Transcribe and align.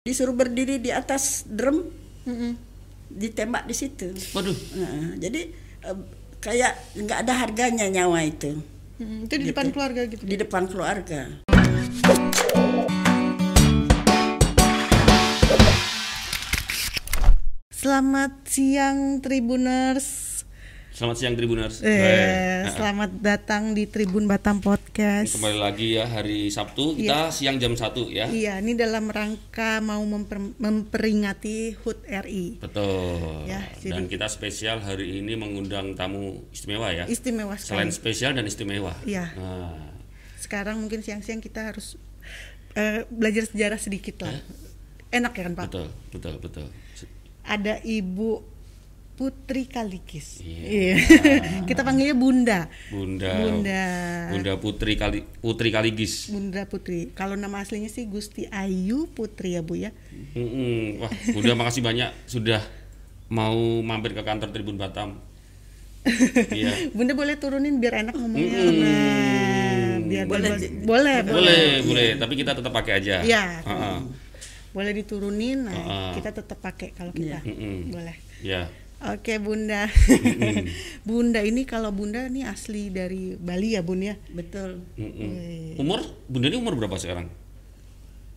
disuruh 0.00 0.32
berdiri 0.32 0.80
di 0.80 0.88
atas 0.88 1.44
drum 1.44 1.84
Mm-mm. 2.24 2.56
ditembak 3.12 3.68
di 3.68 3.76
situ 3.76 4.08
Waduh. 4.32 4.56
Nah, 4.72 5.12
jadi 5.20 5.52
eh, 5.84 5.98
kayak 6.40 6.72
nggak 6.96 7.18
ada 7.28 7.32
harganya 7.36 7.84
nyawa 7.86 8.24
itu 8.24 8.56
Mm, 9.00 9.24
itu 9.24 9.34
di 9.40 9.48
depan 9.48 9.72
keluarga 9.72 10.04
gitu. 10.04 10.20
di 10.28 10.36
depan 10.36 10.68
keluarga 10.68 11.40
Selamat 17.72 18.44
siang 18.44 19.24
Tribuners. 19.24 20.29
Selamat 20.90 21.16
siang 21.16 21.32
Tribuners. 21.32 21.80
Eh, 21.80 22.66
selamat 22.68 23.10
datang 23.16 23.72
di 23.72 23.86
Tribun 23.86 24.26
Batam 24.26 24.58
Podcast. 24.58 25.32
Kembali 25.32 25.56
lagi 25.56 25.94
ya 25.94 26.04
hari 26.04 26.50
Sabtu 26.50 26.92
kita 26.94 27.30
siang 27.30 27.56
jam 27.56 27.72
1 27.72 28.10
ya. 28.10 28.26
Iya, 28.26 28.58
ini 28.58 28.74
dalam 28.74 29.06
rangka 29.06 29.78
mau 29.78 30.02
memper- 30.02 30.52
memperingati 30.58 31.78
HUT 31.78 32.04
RI. 32.04 32.58
Betul. 32.58 33.46
Ya, 33.46 33.64
jadi- 33.78 33.92
Dan 33.92 34.04
kita 34.06 34.26
spesial 34.26 34.82
hari 34.82 35.20
ini 35.20 35.32
mengundang 35.34 35.94
tamu 35.94 36.42
istimewa 36.50 36.90
ya. 36.90 37.06
Istimewa 37.06 37.54
sekali. 37.54 37.70
Selain 37.70 37.90
spesial 37.90 38.32
dan 38.34 38.44
istimewa. 38.44 38.92
Iya. 39.02 39.30
Nah, 39.34 39.88
Sekarang 40.36 40.80
mungkin 40.80 41.00
siang-siang 41.00 41.38
kita 41.38 41.68
harus 41.68 41.94
eh, 42.72 43.06
belajar 43.06 43.44
sejarah 43.44 43.76
sedikit 43.76 44.22
lah. 44.22 44.34
Enak 45.08 45.32
ya 45.32 45.42
kan 45.44 45.54
Pak? 45.54 45.64
betul, 45.68 45.86
betul, 46.10 46.34
betul. 46.38 46.66
Ada 47.42 47.78
Ibu 47.80 48.40
Putri 49.20 49.68
Kalikis. 49.68 50.40
Iya. 50.40 50.96
kita 51.68 51.84
panggilnya 51.84 52.16
Bunda. 52.16 52.72
Bunda. 52.88 53.28
Bunda. 53.36 53.84
Bunda 54.32 54.52
Putri 54.56 54.96
Kali 54.96 55.20
Putri 55.38 55.68
Kaligis. 55.68 56.32
Bunda 56.32 56.64
Putri. 56.64 57.12
Kalau 57.12 57.36
nama 57.36 57.60
aslinya 57.60 57.86
sih 57.86 58.08
Gusti 58.08 58.48
Ayu 58.48 59.12
Putri 59.12 59.52
ya 59.52 59.60
Bu 59.60 59.76
ya. 59.76 59.92
Mm-mm. 60.32 61.04
Wah, 61.04 61.12
Bunda 61.30 61.52
makasih 61.52 61.84
banyak 61.84 62.08
sudah 62.24 62.64
mau 63.28 63.52
mampir 63.84 64.16
ke 64.16 64.24
kantor 64.24 64.48
Tribun 64.50 64.80
Batam. 64.80 65.20
Iya. 66.56 66.88
Bunda 66.96 67.12
boleh 67.12 67.36
turunin 67.36 67.76
biar 67.76 68.00
enak 68.00 68.16
ngomongnya. 68.16 68.56
Mm-mm. 68.56 68.80
Nah, 68.80 69.94
biar 70.00 70.24
Boleh. 70.24 70.48
boleh, 70.56 70.66
boleh, 70.80 71.16
Boleh, 71.28 71.64
boleh, 71.84 72.08
tapi 72.16 72.40
kita 72.40 72.56
tetap 72.56 72.72
pakai 72.72 72.92
aja. 72.96 73.20
Iya. 73.20 73.60
Heeh. 73.60 73.98
Boleh 74.72 74.96
diturunin, 74.96 75.68
nah 75.68 75.76
Ah. 75.76 76.12
kita 76.16 76.32
tetap 76.32 76.56
pakai 76.56 76.96
kalau 76.96 77.12
kita. 77.12 77.44
Mm-mm. 77.44 77.92
Boleh. 77.92 78.16
Ya. 78.40 78.72
Oke 79.00 79.40
Bunda. 79.40 79.88
bunda 81.08 81.40
ini 81.40 81.64
kalau 81.64 81.88
Bunda 81.88 82.28
ini 82.28 82.44
asli 82.44 82.92
dari 82.92 83.32
Bali 83.40 83.72
ya 83.72 83.80
Bun 83.80 84.04
ya. 84.04 84.20
betul 84.28 84.84
Mm-mm. 85.00 85.80
Umur 85.80 86.04
Bunda 86.28 86.52
ini 86.52 86.60
umur 86.60 86.76
berapa 86.76 87.00
sekarang? 87.00 87.32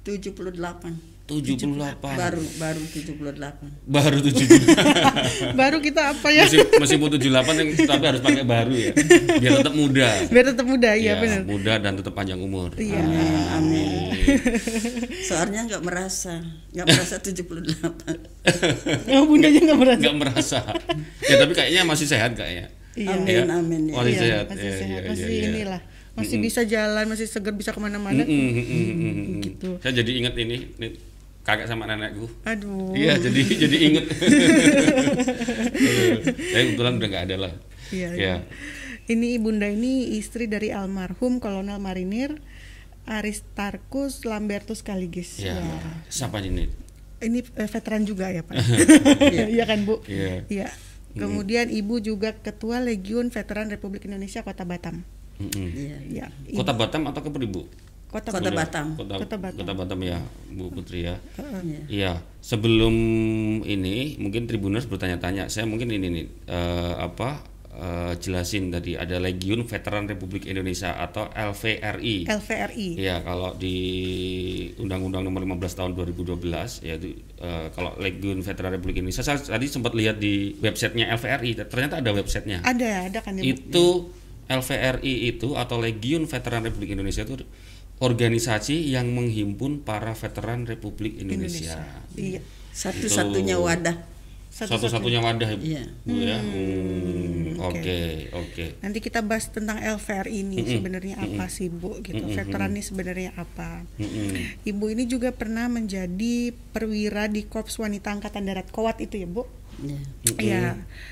78 0.07 1.12
78. 1.23 2.03
baru 2.03 2.43
baru 2.59 2.81
78 2.83 3.87
Baru 3.87 4.17
70. 4.19 4.43
Baru 5.59 5.77
kita 5.79 6.11
apa 6.11 6.27
ya? 6.29 6.43
masih 6.43 6.59
masih 6.75 6.95
mau 6.97 7.07
78 7.07 7.31
yang 7.55 7.69
tapi 7.81 8.03
harus 8.05 8.19
pakai 8.19 8.43
baru 8.43 8.75
ya. 8.75 8.91
Biar 9.39 9.51
tetap 9.57 9.71
muda. 9.73 10.07
Biar 10.27 10.45
tetap 10.51 10.65
muda 10.65 10.89
Ya, 10.93 10.99
ya, 10.99 11.13
benar. 11.17 11.41
Muda 11.47 11.73
dan 11.79 11.95
tetap 11.95 12.11
panjang 12.11 12.37
umur. 12.37 12.75
Iya. 12.75 12.99
Amin. 13.55 14.11
soalnya 15.29 15.63
nggak 15.65 15.79
merasa 15.81 16.43
nggak 16.69 16.85
merasa 16.85 17.15
78 17.17 17.55
Oh, 19.15 19.23
bundanya 19.23 19.59
nggak 19.63 19.79
merasa. 19.79 20.01
Nggak 20.03 20.17
merasa. 20.19 20.59
Ya 21.23 21.35
tapi 21.39 21.53
kayaknya 21.53 21.81
masih 21.83 22.05
sehat 22.05 22.35
kayaknya. 22.35 22.67
Iya. 22.93 23.09
amin 23.15 23.31
Ya. 23.31 23.43
amin 23.49 23.81
ya 23.87 23.93
Masih 23.95 24.11
Iya, 24.11 24.19
sehat. 24.21 24.45
masih 24.51 24.67
Ya, 24.67 24.75
sehat, 24.75 25.01
ya, 25.01 25.09
masih 25.09 25.23
ya, 25.25 25.33
ya. 25.33 25.47
inilah, 25.49 25.81
masih 26.13 26.37
bisa 26.37 26.61
jalan, 26.61 27.05
masih 27.07 27.25
segar, 27.25 27.53
bisa 27.53 27.71
ke 27.71 27.79
mana-mana. 27.79 28.21
Mm-mm, 28.21 28.49
mm-mm, 28.53 28.83
mm-mm. 28.93 29.41
Gitu. 29.41 29.69
Saya 29.81 29.93
jadi 29.97 30.11
inget 30.13 30.35
ini, 30.37 30.57
ini 30.77 30.87
kakek 31.43 31.67
sama 31.67 31.83
nenekku. 31.85 32.25
Aduh. 32.43 32.95
Iya, 32.95 33.19
jadi 33.19 33.41
jadi 33.67 33.77
inget. 33.79 34.05
Tapi 36.53 36.63
kebetulan 36.71 36.93
udah 36.97 37.07
nggak 37.07 37.25
ada 37.29 37.35
lah. 37.37 37.53
Iya, 37.91 38.09
Ya. 38.09 38.15
iya. 38.15 38.35
Ini 39.03 39.35
Bunda 39.37 39.67
ini 39.67 40.15
istri 40.15 40.47
dari 40.47 40.71
almarhum 40.71 41.43
Kolonel 41.43 41.75
Marinir 41.77 42.39
Aristarkus 43.03 44.23
Lambertus 44.23 44.79
Kaligis. 44.79 45.43
Ya. 45.43 45.59
Ya. 45.59 45.79
Siapa 46.07 46.39
ini? 46.39 46.71
Ini 47.19 47.39
eh, 47.55 47.67
veteran 47.67 48.03
juga 48.03 48.31
ya 48.31 48.43
Pak? 48.43 48.55
Iya 49.55 49.63
kan 49.67 49.83
Bu? 49.83 49.99
Iya. 50.07 50.47
Iya. 50.47 50.67
Kemudian 51.13 51.69
Ibu 51.69 52.01
juga 52.01 52.33
Ketua 52.33 52.81
Legiun 52.81 53.29
Veteran 53.29 53.69
Republik 53.69 54.07
Indonesia 54.07 54.41
Kota 54.41 54.65
Batam. 54.65 55.05
Mm-mm. 55.37 55.69
Iya, 55.69 55.97
iya. 56.07 56.25
Iya. 56.47 56.57
Kota 56.57 56.73
Batam 56.73 57.05
atau 57.05 57.21
Kepri, 57.21 57.45
Bu? 57.45 57.67
Kota, 58.13 58.29
Kota 58.29 58.53
Batam. 58.53 58.93
Batam. 58.93 59.01
Kota, 59.01 59.15
Kota 59.25 59.35
Batam. 59.41 59.59
Kota 59.65 59.73
Batam 59.73 59.99
ya, 60.05 60.21
Bu 60.53 60.69
Putri 60.69 61.09
ya. 61.09 61.17
Iya. 61.33 61.81
Iya, 61.89 62.13
sebelum 62.45 62.93
ini 63.65 64.21
mungkin 64.21 64.45
Tribuners 64.45 64.85
bertanya-tanya, 64.85 65.49
saya 65.49 65.65
mungkin 65.65 65.89
ini 65.89 66.07
nih 66.13 66.25
eh, 66.45 66.93
apa 66.93 67.41
eh, 67.73 68.13
jelasin 68.21 68.69
tadi 68.69 68.93
ada 68.93 69.17
Legiun 69.17 69.65
Veteran 69.65 70.05
Republik 70.05 70.45
Indonesia 70.45 70.93
atau 70.93 71.25
LVRI. 71.33 72.29
LVRI. 72.29 72.87
Iya, 73.01 73.25
kalau 73.25 73.57
di 73.57 73.77
Undang-Undang 74.77 75.25
Nomor 75.25 75.41
15 75.65 75.73
Tahun 75.81 75.91
2012 75.97 76.85
yaitu 76.85 77.17
eh, 77.41 77.73
kalau 77.73 77.97
Legiun 77.97 78.45
Veteran 78.45 78.77
Republik 78.77 79.01
Indonesia 79.01 79.25
saya 79.25 79.41
tadi 79.41 79.65
sempat 79.65 79.97
lihat 79.97 80.21
di 80.21 80.53
websitenya 80.61 81.09
LVRI, 81.17 81.65
ternyata 81.65 81.97
ada 81.97 82.13
websitenya. 82.13 82.61
Ada, 82.61 83.09
ada 83.09 83.19
kan 83.25 83.41
ya? 83.41 83.57
Itu 83.57 84.13
LVRI 84.45 85.33
itu 85.33 85.57
atau 85.57 85.81
Legiun 85.81 86.29
Veteran 86.29 86.61
Republik 86.61 86.93
Indonesia 86.93 87.25
itu 87.25 87.41
organisasi 88.03 88.91
yang 88.91 89.15
menghimpun 89.15 89.87
para 89.87 90.11
veteran 90.11 90.67
Republik 90.67 91.23
Indonesia. 91.23 91.79
Iya. 92.19 92.43
satu-satunya 92.73 93.55
Itu. 93.55 93.65
wadah 93.69 93.97
Satu-satunya 94.53 95.17
wadah 95.17 95.49
Ibu 95.49 95.65
Iya. 95.65 95.83
Bu, 96.05 96.13
ya. 96.13 96.37
Hmm, 96.37 97.57
oke. 97.57 97.73
Oke, 97.73 98.01
oke. 98.37 98.65
Nanti 98.85 99.01
kita 99.01 99.25
bahas 99.25 99.49
tentang 99.49 99.81
LVRI 99.81 100.45
ini 100.45 100.61
Mm-mm. 100.61 100.73
sebenarnya 100.77 101.15
apa 101.17 101.49
sih 101.49 101.73
Bu 101.73 101.97
gitu. 102.05 102.21
Mm-mm. 102.21 102.37
Veteran 102.37 102.69
ini 102.77 102.85
sebenarnya 102.85 103.33
apa? 103.33 103.81
Mm-mm. 103.97 104.61
Ibu 104.61 104.85
ini 104.93 105.09
juga 105.09 105.33
pernah 105.33 105.65
menjadi 105.73 106.53
perwira 106.69 107.25
di 107.25 107.49
Korps 107.49 107.81
Wanita 107.81 108.13
Angkatan 108.13 108.45
Darat 108.45 108.69
Kowat 108.69 109.01
itu 109.01 109.17
ya 109.17 109.25
Bu? 109.25 109.49
Iya. 109.81 109.99
Iya, 110.37 110.65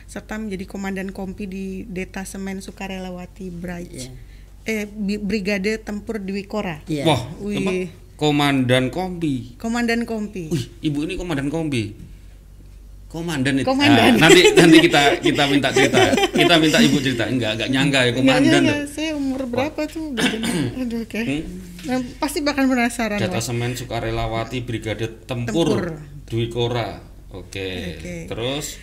serta 0.05 0.37
menjadi 0.37 0.69
komandan 0.69 1.09
kompi 1.09 1.49
di 1.49 1.65
Detasemen 1.89 2.61
Sukarelawati 2.61 3.49
Bright. 3.49 3.89
Iya. 3.89 4.13
Eh 4.61 4.85
Brigade 5.19 5.81
Tempur 5.81 6.21
Dwi 6.21 6.45
Kora. 6.45 6.81
Iya. 6.85 7.05
Wah, 7.09 7.21
Wih. 7.41 7.89
Komandan 8.21 8.93
Kombi. 8.93 9.57
Komandan 9.57 10.05
kompi. 10.05 10.53
Wih, 10.53 10.65
ibu 10.85 11.01
ini 11.09 11.17
komandan 11.17 11.49
Kombi. 11.49 12.11
Komandan 13.09 13.59
itu. 13.59 13.67
Komandan. 13.67 14.15
Ah, 14.15 14.29
nanti 14.29 14.55
nanti 14.55 14.77
kita 14.77 15.01
kita 15.19 15.43
minta 15.49 15.73
cerita. 15.73 15.99
Kita 16.31 16.55
minta 16.61 16.79
ibu 16.79 17.01
cerita. 17.03 17.27
Enggak, 17.27 17.59
enggak 17.59 17.69
nyangka 17.73 17.99
ya 17.99 18.11
Enggak, 18.13 18.17
komandan. 18.23 18.61
enggak, 18.63 18.81
saya 18.87 19.11
umur 19.19 19.41
berapa 19.51 19.81
tuh? 19.89 20.15
Aduh, 20.79 21.03
oke. 21.03 21.19
Nah, 21.91 21.97
pasti 22.21 22.39
bakal 22.39 22.69
penasaran. 22.71 23.19
Semen 23.41 23.75
Sukarelawati 23.75 24.63
Brigade 24.63 25.27
Tempur, 25.27 25.81
Tempur. 25.81 25.81
Dwi 26.29 26.47
Kora. 26.47 27.03
Oke. 27.35 27.99
Oke. 27.99 28.15
Terus 28.31 28.79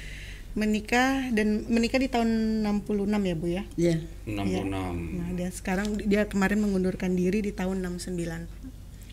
Menikah 0.58 1.30
dan 1.30 1.62
menikah 1.66 1.96
di 1.96 2.06
tahun 2.06 2.28
66 2.60 2.98
ya, 3.22 3.34
Bu 3.34 3.46
ya? 3.48 3.62
Iya. 3.76 3.94
66. 4.26 4.66
Nah, 5.14 5.28
dia 5.32 5.48
sekarang 5.48 5.86
dia 6.02 6.26
kemarin 6.26 6.58
mengundurkan 6.58 7.14
diri 7.14 7.38
di 7.38 7.50
tahun 7.50 7.78
69. 7.80 8.50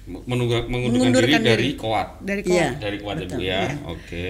Menunggu- 0.06 0.66
mengundurkan, 0.66 0.92
Mengundurkan 0.92 1.40
diri 1.40 1.48
dari 1.48 1.64
diri. 1.64 1.72
Koat. 1.76 2.08
Dari 2.20 2.42
Iya. 2.44 2.50
Kowat. 2.68 2.74
Dari 2.80 2.98
Koat 3.00 3.16
Ibu 3.16 3.26
Betul, 3.28 3.40
ya. 3.40 3.60
iya. 3.62 3.62
Oke. 3.86 4.28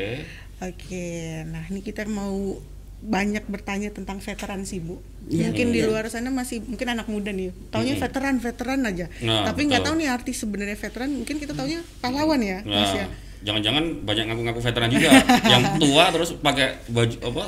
Oke, 0.57 1.07
nah 1.45 1.63
ini 1.65 1.79
kita 1.79 2.03
mau 2.05 2.55
banyak 2.97 3.43
bertanya 3.45 3.91
tentang 3.91 4.17
veteran 4.17 4.63
sih 4.63 4.79
Bu. 4.79 4.97
Iya, 5.27 5.51
mungkin 5.51 5.67
di 5.69 5.79
iya. 5.79 5.87
luar 5.87 6.07
sana 6.07 6.31
masih 6.31 6.63
mungkin 6.63 6.87
anak 6.89 7.05
muda 7.05 7.29
nih, 7.29 7.51
taunya 7.69 7.93
veteran 7.93 8.39
veteran 8.39 8.81
aja. 8.81 9.11
Nah, 9.19 9.43
Tapi 9.43 9.67
nggak 9.67 9.83
tahu 9.83 9.95
nih 9.95 10.07
arti 10.07 10.31
sebenarnya 10.31 10.73
veteran. 10.73 11.11
Mungkin 11.13 11.35
kita 11.37 11.51
taunya 11.51 11.83
pahlawan 11.99 12.39
ya, 12.39 12.59
Mas 12.61 12.71
Nah, 12.87 12.95
ya. 12.95 13.07
Jangan-jangan 13.45 14.01
banyak 14.01 14.25
ngaku-ngaku 14.25 14.59
veteran 14.59 14.89
juga 14.89 15.09
yang 15.53 15.77
tua 15.77 16.09
terus 16.09 16.33
pakai 16.33 16.81
baju 16.89 17.17
apa 17.21 17.43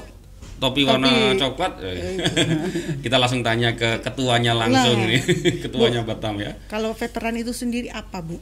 topi 0.58 0.82
warna 0.86 1.06
Topi. 1.06 1.38
coklat. 1.38 1.74
Eh, 1.86 2.18
Kita 3.06 3.22
langsung 3.22 3.46
tanya 3.46 3.78
ke 3.78 4.02
ketuanya 4.02 4.58
langsung 4.58 5.06
Nah. 5.06 5.10
nih, 5.10 5.22
ketuanya 5.70 6.02
Batam 6.02 6.42
ya. 6.42 6.58
Kalau 6.66 6.98
veteran 6.98 7.38
itu 7.38 7.54
sendiri 7.54 7.94
apa 7.94 8.26
Bu? 8.26 8.42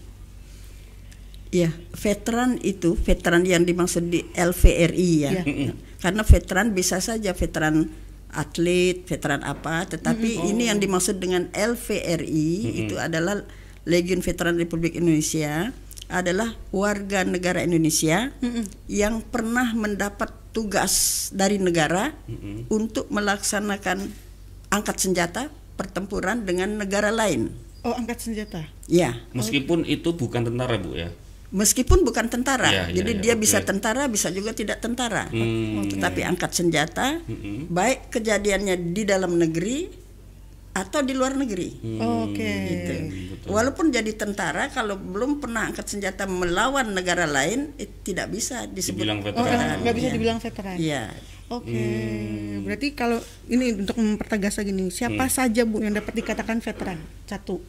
Iya, 1.52 1.72
veteran 1.92 2.60
itu 2.60 3.00
veteran 3.00 3.44
yang 3.44 3.64
dimaksud 3.64 4.12
di 4.12 4.24
LVRI 4.32 5.12
ya. 5.24 5.32
Iya. 5.44 5.72
Karena 6.00 6.24
veteran 6.24 6.76
bisa 6.76 7.00
saja 7.00 7.32
veteran 7.32 7.88
atlet, 8.36 9.08
veteran 9.08 9.44
apa, 9.48 9.88
tetapi 9.88 10.52
ini 10.52 10.68
yang 10.68 10.80
dimaksud 10.80 11.20
dengan 11.20 11.48
LVRI 11.56 12.52
itu 12.84 13.00
adalah 13.00 13.44
Legiun 13.88 14.20
Veteran 14.20 14.60
Republik 14.60 15.00
Indonesia 15.00 15.72
adalah 16.08 16.54
warga 16.70 17.26
negara 17.26 17.66
Indonesia 17.66 18.30
yang 18.86 19.26
pernah 19.26 19.74
mendapat 19.74 20.32
tugas 20.54 21.28
dari 21.36 21.60
negara 21.60 22.14
untuk 22.70 23.10
melaksanakan 23.12 24.08
angkat 24.72 24.98
senjata 25.02 25.50
pertempuran 25.76 26.48
dengan 26.48 26.80
negara 26.80 27.12
lain. 27.12 27.52
Oh, 27.86 27.94
angkat 27.94 28.24
senjata. 28.24 28.66
Ya, 28.90 29.14
Meskipun 29.36 29.86
itu 29.86 30.10
bukan 30.16 30.42
tentara 30.48 30.78
Bu 30.82 30.98
ya. 30.98 31.10
meskipun 31.56 32.02
bukan 32.04 32.28
tentara. 32.28 32.68
Iya, 32.68 32.84
iya, 32.90 32.96
Jadi 33.00 33.12
iya, 33.16 33.22
dia 33.22 33.34
oke. 33.38 33.42
bisa 33.46 33.62
tentara, 33.62 34.10
bisa 34.10 34.28
juga 34.34 34.52
tidak 34.52 34.82
tentara. 34.82 35.30
Hmm. 35.30 35.88
Tetapi 35.88 36.26
angkat 36.26 36.52
senjata, 36.52 37.22
baik 37.70 38.10
kejadiannya 38.12 38.92
di 38.92 39.04
dalam 39.06 39.38
negeri 39.38 40.05
atau 40.76 41.00
di 41.00 41.16
luar 41.16 41.34
negeri. 41.34 41.72
Oke. 41.98 42.52
Gitu. 42.68 42.94
Walaupun 43.48 43.90
jadi 43.90 44.12
tentara, 44.12 44.68
kalau 44.68 44.94
belum 44.94 45.40
pernah 45.40 45.72
angkat 45.72 45.88
senjata 45.88 46.28
melawan 46.28 46.92
negara 46.92 47.24
lain, 47.24 47.72
eh, 47.78 47.88
tidak 48.04 48.28
bisa 48.28 48.68
disebut 48.68 49.00
Dibilang 49.00 49.24
Oh, 49.24 49.32
veteran. 49.40 49.80
nggak 49.80 49.96
bisa 49.96 50.08
Iya. 50.08 50.14
dibilang 50.14 50.40
veteran. 50.40 50.76
Iya. 50.76 51.04
Oke. 51.48 51.86
Berarti 52.60 52.88
kalau 52.92 53.22
ini 53.48 53.78
untuk 53.78 53.96
mempertegas 53.96 54.58
lagi 54.58 54.74
nih, 54.74 54.90
siapa 54.90 55.26
saja 55.28 55.62
Bu 55.62 55.80
yang 55.80 55.94
dapat 55.94 56.12
dikatakan 56.12 56.60
veteran? 56.60 57.00
Satu. 57.24 57.62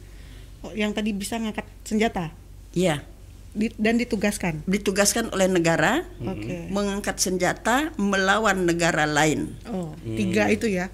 Oh, 0.59 0.73
yang 0.73 0.91
tadi 0.91 1.13
bisa 1.13 1.37
ngangkat 1.37 1.63
senjata 1.85 2.33
Iya. 2.73 3.05
di- 3.53 3.71
dan 3.77 3.95
ditugaskan. 3.95 4.65
Ditugaskan 4.65 5.29
oleh 5.29 5.45
negara 5.45 6.03
Oke. 6.19 6.67
mengangkat 6.67 7.15
senjata 7.17 7.93
melawan 7.95 8.65
negara 8.65 9.05
lain. 9.05 9.53
Oh, 9.65 9.93
tiga 10.03 10.49
itu 10.49 10.67
ya. 10.67 10.89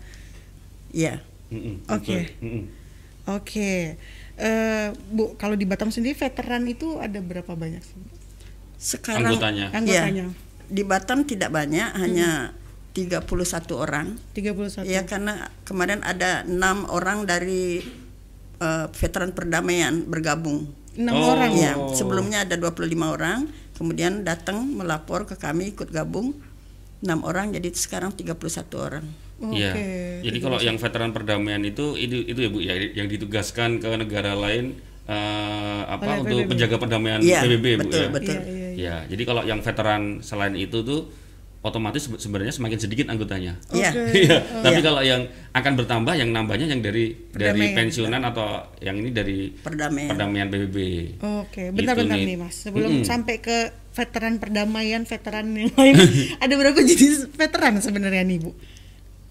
Iya. 0.91 1.23
Oke. 1.89 2.17
Oke. 3.23 3.95
Eh, 4.33 4.87
Bu, 5.13 5.37
kalau 5.37 5.53
di 5.53 5.63
Batam 5.63 5.93
sendiri 5.93 6.17
veteran 6.17 6.65
itu 6.65 6.97
ada 6.99 7.21
berapa 7.21 7.53
banyak 7.53 7.79
sih? 7.79 8.01
Sekarang 8.75 9.31
Anggotanya. 9.31 9.71
Anggotanya. 9.71 10.27
Iya. 10.27 10.51
di 10.63 10.81
Batam 10.81 11.21
tidak 11.23 11.53
banyak, 11.53 11.89
hanya 12.01 12.51
31 12.91 13.29
orang. 13.77 14.17
31. 14.33 14.83
Ya 14.89 15.05
karena 15.05 15.53
kemarin 15.63 16.01
ada 16.01 16.41
enam 16.43 16.89
orang 16.89 17.23
dari 17.23 17.83
eh, 18.57 18.85
veteran 18.91 19.31
perdamaian 19.35 20.03
bergabung. 20.07 20.67
Enam 20.93 21.13
Oh. 21.15 21.33
orang. 21.33 21.51
Ya, 21.53 21.73
sebelumnya 21.93 22.45
ada 22.45 22.53
25 22.57 23.11
orang, 23.11 23.49
kemudian 23.75 24.21
datang 24.21 24.61
melapor 24.65 25.25
ke 25.25 25.35
kami 25.35 25.73
ikut 25.73 25.89
gabung 25.89 26.37
enam 27.03 27.19
orang 27.27 27.51
jadi 27.51 27.67
sekarang 27.75 28.15
31 28.15 28.79
orang. 28.79 29.05
Oke. 29.45 29.57
Iya. 29.57 29.71
Jadi 30.21 30.37
kalau 30.39 30.57
yang 30.57 30.75
veteran 30.75 31.11
perdamaian 31.11 31.61
itu 31.61 31.93
itu 31.95 32.23
itu 32.23 32.39
ya 32.39 32.49
Bu 32.49 32.59
ya 32.59 32.73
yang 32.93 33.05
ditugaskan 33.05 33.77
ke 33.77 33.89
negara 33.93 34.33
lain 34.33 34.79
eh, 35.03 35.81
apa 35.85 36.03
Oleh 36.05 36.19
untuk 36.21 36.37
PBB. 36.39 36.49
menjaga 36.49 36.75
perdamaian 36.77 37.19
Iya, 37.19 37.39
PBB 37.41 37.65
Bu 37.73 37.79
betul, 37.81 37.99
ya. 37.99 38.09
betul. 38.09 38.33
Iya, 38.33 38.41
iya, 38.41 38.69
iya. 38.69 38.69
Ya, 38.73 38.95
jadi 39.05 39.23
kalau 39.23 39.41
yang 39.43 39.59
veteran 39.59 40.01
selain 40.19 40.55
itu 40.55 40.79
tuh 40.81 41.11
otomatis 41.61 42.03
sebe- 42.03 42.17
sebenarnya 42.17 42.51
semakin 42.51 42.75
sedikit 42.77 43.07
anggotanya. 43.07 43.55
Iya. 43.69 43.91
Oke. 43.91 44.15
Iya. 44.21 44.37
Tapi 44.61 44.73
Iya. 44.73 44.81
kalau 44.81 45.01
yang 45.01 45.21
akan 45.51 45.73
bertambah 45.77 46.13
yang 46.13 46.29
nambahnya 46.29 46.67
yang 46.67 46.79
dari 46.79 47.15
dari 47.29 47.51
Perdamaian. 47.51 47.75
pensiunan 47.77 48.21
atau 48.25 48.47
yang 48.79 48.95
ini 48.97 49.09
dari 49.09 49.51
Perdamaian. 49.53 50.09
perdamaian 50.09 50.47
PBB. 50.49 50.77
Oke, 51.21 51.63
bentar-bentar 51.69 52.15
Gitu 52.15 52.23
nih 52.25 52.27
nih. 52.29 52.37
Mas. 52.41 52.55
Sebelum 52.57 52.91
Mm-mm. 52.93 53.05
sampai 53.05 53.35
ke 53.37 53.57
veteran 53.91 54.33
perdamaian, 54.37 55.03
veteran 55.03 55.45
yang 55.53 55.71
lain, 55.71 55.95
ada 56.43 56.53
berapa 56.53 56.79
jenis 56.81 57.27
veteran 57.29 57.77
sebenarnya 57.77 58.23
nih 58.23 58.39
Bu? 58.39 58.51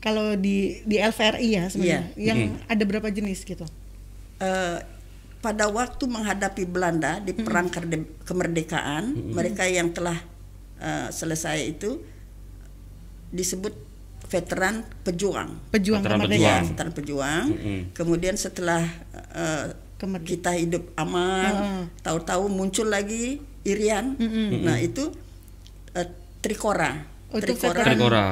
Kalau 0.03 0.35
di 0.35 0.57
di 0.83 0.99
LVRI 0.99 1.49
ya 1.49 1.65
sebenarnya, 1.67 2.03
Iya. 2.13 2.27
yang 2.27 2.39
ada 2.67 2.83
berapa 2.83 3.07
jenis 3.09 3.43
gitu? 3.43 3.63
Eh, 4.37 4.79
pada 5.39 5.67
waktu 5.69 6.05
menghadapi 6.05 6.65
Belanda 6.65 7.19
di 7.19 7.33
perang 7.33 7.67
kerde- 7.67 8.11
kemerdekaan, 8.23 9.15
mereka 9.31 9.63
yang 9.65 9.91
telah 9.91 10.19
eh, 10.77 11.09
selesai 11.09 11.63
itu 11.69 12.03
disebut 13.31 13.71
veteran 14.25 14.83
pejuang. 15.01 15.55
Pejuang 15.71 16.01
Veteran 16.01 16.19
kemerdekaan. 16.19 16.43
pejuang. 16.43 16.63
Veteran 16.69 16.93
pejuang. 16.93 17.45
Mm-mm. 17.49 17.81
Kemudian 17.93 18.35
setelah 18.35 18.83
eh, 19.33 19.67
Kemerdekaan. 19.95 20.27
kita 20.27 20.51
hidup 20.57 20.85
aman, 20.97 21.53
tahu-tahu 22.01 22.51
muncul 22.51 22.89
lagi 22.89 23.39
Irian. 23.63 24.19
Nah 24.59 24.77
itu 24.77 25.15
eh, 25.93 26.09
Trikora. 26.41 27.07
Oh, 27.31 27.39
itu 27.39 27.55
veteran- 27.55 27.87
Trikora. 27.87 28.27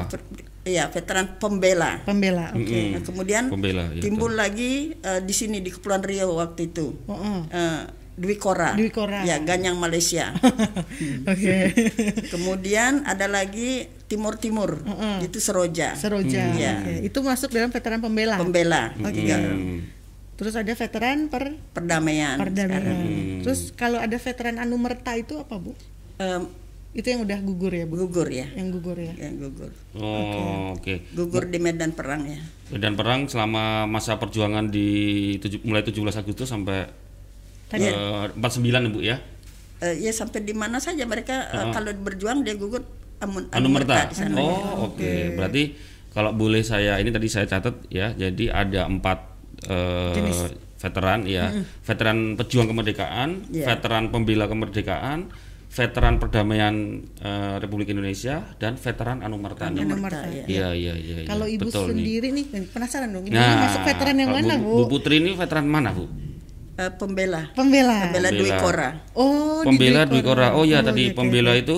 Iya, 0.60 0.92
veteran 0.92 1.40
pembela. 1.40 2.04
Pembela. 2.04 2.52
Oke. 2.52 2.68
Mm-mm. 2.68 2.92
Nah, 2.92 3.02
kemudian 3.02 3.44
Pembela, 3.48 3.88
ya, 3.96 4.00
timbul 4.04 4.36
lagi 4.36 4.92
eh, 4.92 5.20
di 5.24 5.32
sini 5.32 5.64
di 5.64 5.72
Kepulauan 5.72 6.04
Riau 6.04 6.36
waktu 6.36 6.68
itu. 6.68 6.92
Heeh. 7.08 7.38
Eh, 7.48 7.80
Dwi 8.20 8.36
Kora. 8.36 8.76
Dwi 8.76 8.92
Kora. 8.92 9.24
Ya, 9.24 9.40
Ganyang 9.40 9.80
Malaysia. 9.80 10.36
Oke. 11.32 11.58
Kemudian 12.28 13.08
ada 13.08 13.24
lagi 13.24 13.88
Timur 14.04 14.36
Timur. 14.36 14.84
Heeh. 14.84 15.24
Itu 15.24 15.40
Seroja. 15.40 15.96
Seroja. 15.96 16.52
Iya. 16.52 16.84
Oke. 16.84 16.94
Itu 17.08 17.18
masuk 17.24 17.48
dalam 17.48 17.72
veteran 17.72 18.04
pembela. 18.04 18.36
Pembela. 18.36 18.92
Oke. 19.00 19.16
Tiga. 19.16 19.40
Hmm. 19.40 19.80
Terus 20.36 20.56
ada 20.56 20.72
veteran 20.72 21.28
per 21.28 21.56
Perdamaian. 21.72 22.36
perdamaian. 22.36 22.80
sekarang. 22.80 22.98
Terus 23.44 23.60
kalau 23.72 23.96
ada 24.00 24.16
veteran 24.16 24.56
Anumerta 24.56 25.16
itu 25.16 25.40
apa 25.40 25.56
Bu? 25.56 25.72
Itu 26.90 27.06
yang 27.06 27.22
udah 27.22 27.38
gugur 27.38 27.70
ya 27.70 27.86
Bu? 27.86 27.94
gugur 28.00 28.26
ya. 28.26 28.50
Yang 28.50 28.68
gugur 28.76 28.98
ya. 28.98 29.14
Yang 29.14 29.34
gugur. 29.46 29.70
Oh, 29.94 30.74
oke. 30.74 31.06
Gugur 31.12 31.46
di 31.46 31.58
medan 31.58 31.94
perang 31.94 32.26
ya. 32.26 32.42
Dan 32.68 32.94
perang 32.94 33.26
selama 33.26 33.86
masa 33.86 34.18
perjuangan 34.18 34.66
di 34.66 34.88
tujuh- 35.38 35.62
mulai 35.62 35.82
17 35.82 36.16
Agustus 36.16 36.46
sampai 36.46 36.90
Tadi- 37.68 37.86
eh, 37.86 38.26
49 38.34 38.90
Bu 38.90 38.98
ya. 39.00 39.22
Eh, 39.80 39.96
ya 39.98 40.10
sampai 40.10 40.42
di 40.42 40.52
mana 40.52 40.76
saja 40.76 41.06
mereka 41.06 41.46
eh, 41.48 41.70
kalau 41.70 41.94
berjuang 41.96 42.42
dia 42.42 42.54
gugur 42.54 42.82
amun, 43.18 43.46
Anumerta. 43.50 44.10
di 44.10 44.16
sana. 44.16 44.36
Oh, 44.36 44.90
oke. 44.90 45.38
Berarti 45.38 45.78
kalau 46.10 46.34
boleh 46.34 46.60
saya 46.60 46.98
ini 46.98 47.08
tadi 47.08 47.30
saya 47.30 47.46
catat 47.46 47.86
ya. 47.86 48.10
Jadi 48.12 48.50
ada 48.50 48.84
empat 48.84 49.30
eh, 49.62 50.12
Jenis. 50.12 50.38
veteran 50.76 51.22
ya. 51.22 51.54
Veteran 51.80 52.34
pejuang 52.34 52.66
kemerdekaan, 52.66 53.46
Iya. 53.48 53.66
veteran 53.68 54.10
pembela 54.10 54.48
kemerdekaan, 54.48 55.30
veteran 55.70 56.18
perdamaian 56.18 56.74
eh, 57.22 57.54
Republik 57.62 57.94
Indonesia 57.94 58.42
dan 58.58 58.74
veteran 58.74 59.22
Anumerta. 59.22 59.70
nih. 59.70 59.86
Anumerta. 59.86 60.26
ya. 60.26 60.44
Iya, 60.50 60.68
iya, 60.74 60.94
iya. 60.98 61.16
iya. 61.22 61.28
Kalau 61.30 61.46
ibu 61.46 61.70
Betul 61.70 61.86
nih. 61.86 61.90
sendiri 61.94 62.28
nih, 62.34 62.44
penasaran 62.74 63.08
dong. 63.14 63.24
Ibu 63.30 63.34
Nah, 63.38 63.46
ini 63.46 63.56
masuk 63.62 63.82
veteran 63.86 64.16
yang 64.18 64.30
mana 64.34 64.54
Bu, 64.58 64.66
bu? 64.66 64.74
Bu 64.74 64.84
Putri 64.98 65.22
ini 65.22 65.30
veteran 65.38 65.66
mana 65.70 65.90
Bu? 65.94 66.10
Eh, 66.74 66.90
pembela. 66.98 67.54
Pembela. 67.54 68.10
Pembela 68.10 68.28
Dwi 68.34 68.50
Pembela. 68.50 68.58
Kora. 68.58 68.88
Oh, 69.14 69.62
Pembela 69.62 70.02
Dwi 70.10 70.20
Kora. 70.26 70.48
Oh 70.58 70.66
ya 70.66 70.82
tadi 70.82 71.12
iya, 71.12 71.14
pembela 71.14 71.54
oke. 71.54 71.62
itu 71.62 71.76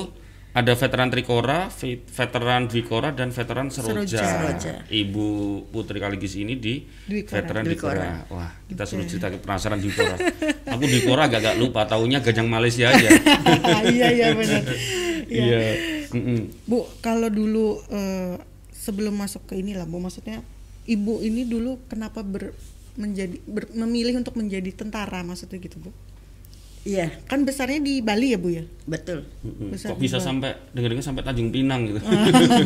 ada 0.53 0.73
veteran 0.73 1.09
Trikora, 1.09 1.73
ve- 1.73 2.05
veteran 2.05 2.69
Dwi 2.69 2.83
Kora 2.83 3.09
dan 3.11 3.29
veteran 3.29 3.69
Seroja. 3.69 4.21
Seroja. 4.21 4.85
Ibu 4.87 5.27
Putri 5.67 5.97
Kaligis 5.97 6.37
ini 6.37 6.55
di 6.55 6.85
Dwi 7.03 7.25
Kora. 7.25 7.35
veteran 7.35 7.63
Dwi 7.65 7.73
Dwi 7.73 7.81
Kora. 7.81 7.97
Kora. 7.97 8.13
Wah, 8.31 8.51
kita 8.67 8.85
suruh 8.85 9.05
cerita 9.05 9.33
penasaran 9.33 9.81
Dwi 9.81 9.91
Kora. 9.91 10.17
Aku 10.69 10.85
Dwi 10.85 11.01
Kora 11.03 11.25
agak 11.25 11.41
agak 11.43 11.57
lupa, 11.57 11.85
taunya 11.85 12.21
Gajang 12.21 12.47
Malaysia 12.47 12.87
aja. 12.87 13.09
iya 13.89 14.09
iya 14.11 14.29
benar. 14.33 14.63
Iya. 15.33 15.61
Mm-mm. 16.13 16.53
Bu, 16.69 16.85
kalau 17.01 17.33
dulu 17.33 17.81
eh, 17.89 18.37
sebelum 18.71 19.17
masuk 19.17 19.49
ke 19.49 19.57
inilah 19.57 19.89
Bu, 19.89 19.97
maksudnya 19.97 20.45
ibu 20.85 21.25
ini 21.25 21.49
dulu 21.49 21.81
kenapa 21.89 22.21
ber, 22.21 22.53
menjadi 22.95 23.41
ber- 23.49 23.73
memilih 23.73 24.21
untuk 24.21 24.37
menjadi 24.37 24.69
tentara 24.77 25.25
maksudnya 25.25 25.57
gitu 25.57 25.81
Bu? 25.81 25.89
Iya, 26.83 27.15
Kan 27.31 27.47
besarnya 27.47 27.79
di 27.79 28.03
Bali 28.03 28.35
ya 28.35 28.39
Bu 28.43 28.51
ya? 28.51 28.67
betul. 28.91 29.23
Besar 29.71 29.95
Kok 29.95 30.03
bisa 30.03 30.19
sampai 30.19 30.51
dengar-dengar 30.75 31.07
sampai 31.07 31.23
Tanjung 31.23 31.55
Pinang 31.55 31.87
gitu. 31.87 32.03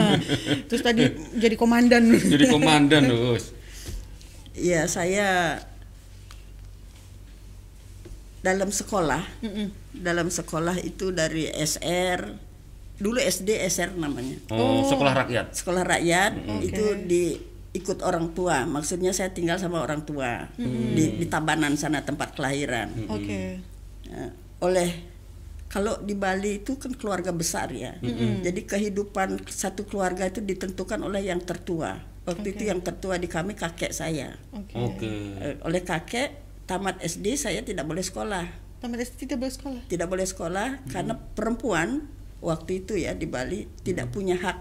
Terus 0.73 0.81
tadi 0.81 1.05
jadi 1.37 1.53
komandan. 1.53 2.09
Jadi 2.17 2.49
komandan 2.49 3.05
terus. 3.13 3.53
Iya, 4.57 4.89
saya 4.89 5.61
dalam 8.41 8.73
sekolah, 8.73 9.21
Mm-mm. 9.43 9.69
dalam 9.93 10.33
sekolah 10.33 10.81
itu 10.81 11.13
dari 11.13 11.51
SR, 11.51 12.31
dulu 12.97 13.19
SD 13.19 13.53
SR 13.69 13.99
namanya. 13.99 14.39
Oh, 14.49 14.87
sekolah 14.87 15.13
rakyat. 15.13 15.53
Sekolah 15.53 15.85
rakyat 15.85 16.33
Oke. 16.41 16.65
itu 16.65 16.85
di 17.05 17.25
ikut 17.75 18.01
orang 18.01 18.33
tua. 18.33 18.65
Maksudnya 18.65 19.13
saya 19.13 19.35
tinggal 19.35 19.61
sama 19.61 19.85
orang 19.85 20.07
tua 20.09 20.49
di, 20.57 21.21
di 21.21 21.27
Tabanan 21.29 21.77
sana 21.77 22.01
tempat 22.01 22.33
kelahiran. 22.33 22.89
Oke. 23.13 23.29
Eh, 23.29 23.55
oleh 24.61 24.91
kalau 25.67 25.99
di 25.99 26.15
Bali 26.15 26.63
itu 26.63 26.79
kan 26.79 26.95
keluarga 26.95 27.35
besar 27.35 27.69
ya. 27.75 27.99
Jadi 28.41 28.65
kehidupan 28.65 29.45
satu 29.51 29.83
keluarga 29.85 30.25
itu 30.27 30.39
ditentukan 30.41 31.03
oleh 31.03 31.27
yang 31.27 31.43
tertua. 31.43 31.99
Waktu 32.27 32.59
itu 32.59 32.67
yang 32.67 32.83
tertua 32.83 33.19
di 33.19 33.31
kami 33.31 33.55
kakek 33.55 33.95
saya. 33.95 34.35
Oke. 34.51 34.75
Oke. 34.75 35.11
Eh, 35.39 35.55
oleh 35.63 35.83
kakek 35.83 36.35
tamat 36.67 36.99
SD 36.99 37.39
saya 37.39 37.63
tidak 37.63 37.87
boleh 37.87 38.03
sekolah. 38.03 38.47
Tamat 38.83 38.99
SD 38.99 39.31
tidak 39.31 39.47
boleh 39.47 39.55
sekolah. 39.55 39.83
Tidak 39.87 40.09
boleh 40.11 40.27
sekolah 40.27 40.69
karena 40.91 41.15
perempuan 41.15 42.11
waktu 42.43 42.83
itu 42.83 42.99
ya 42.99 43.15
di 43.15 43.31
Bali 43.31 43.71
tidak 43.87 44.11
punya 44.11 44.35
hak 44.39 44.59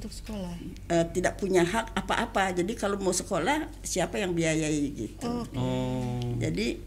Untuk 0.00 0.12
sekolah. 0.12 0.56
eh, 0.88 1.06
tidak 1.12 1.36
punya 1.36 1.60
hak 1.60 1.92
apa-apa. 1.92 2.56
Jadi 2.56 2.72
kalau 2.72 2.96
mau 2.96 3.12
sekolah 3.12 3.68
siapa 3.84 4.16
yang 4.16 4.32
biayai 4.32 4.84
gitu. 4.96 5.28
Oh. 5.28 5.44
Oh. 5.60 6.24
Jadi 6.40 6.80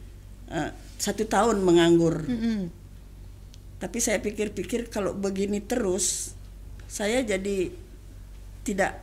eh, 0.49 0.71
satu 1.01 1.25
tahun 1.25 1.65
menganggur. 1.65 2.21
Mm-mm. 2.21 2.69
Tapi 3.81 3.97
saya 3.97 4.21
pikir-pikir 4.21 4.93
kalau 4.93 5.17
begini 5.17 5.57
terus 5.57 6.37
saya 6.85 7.25
jadi 7.25 7.73
tidak 8.61 9.01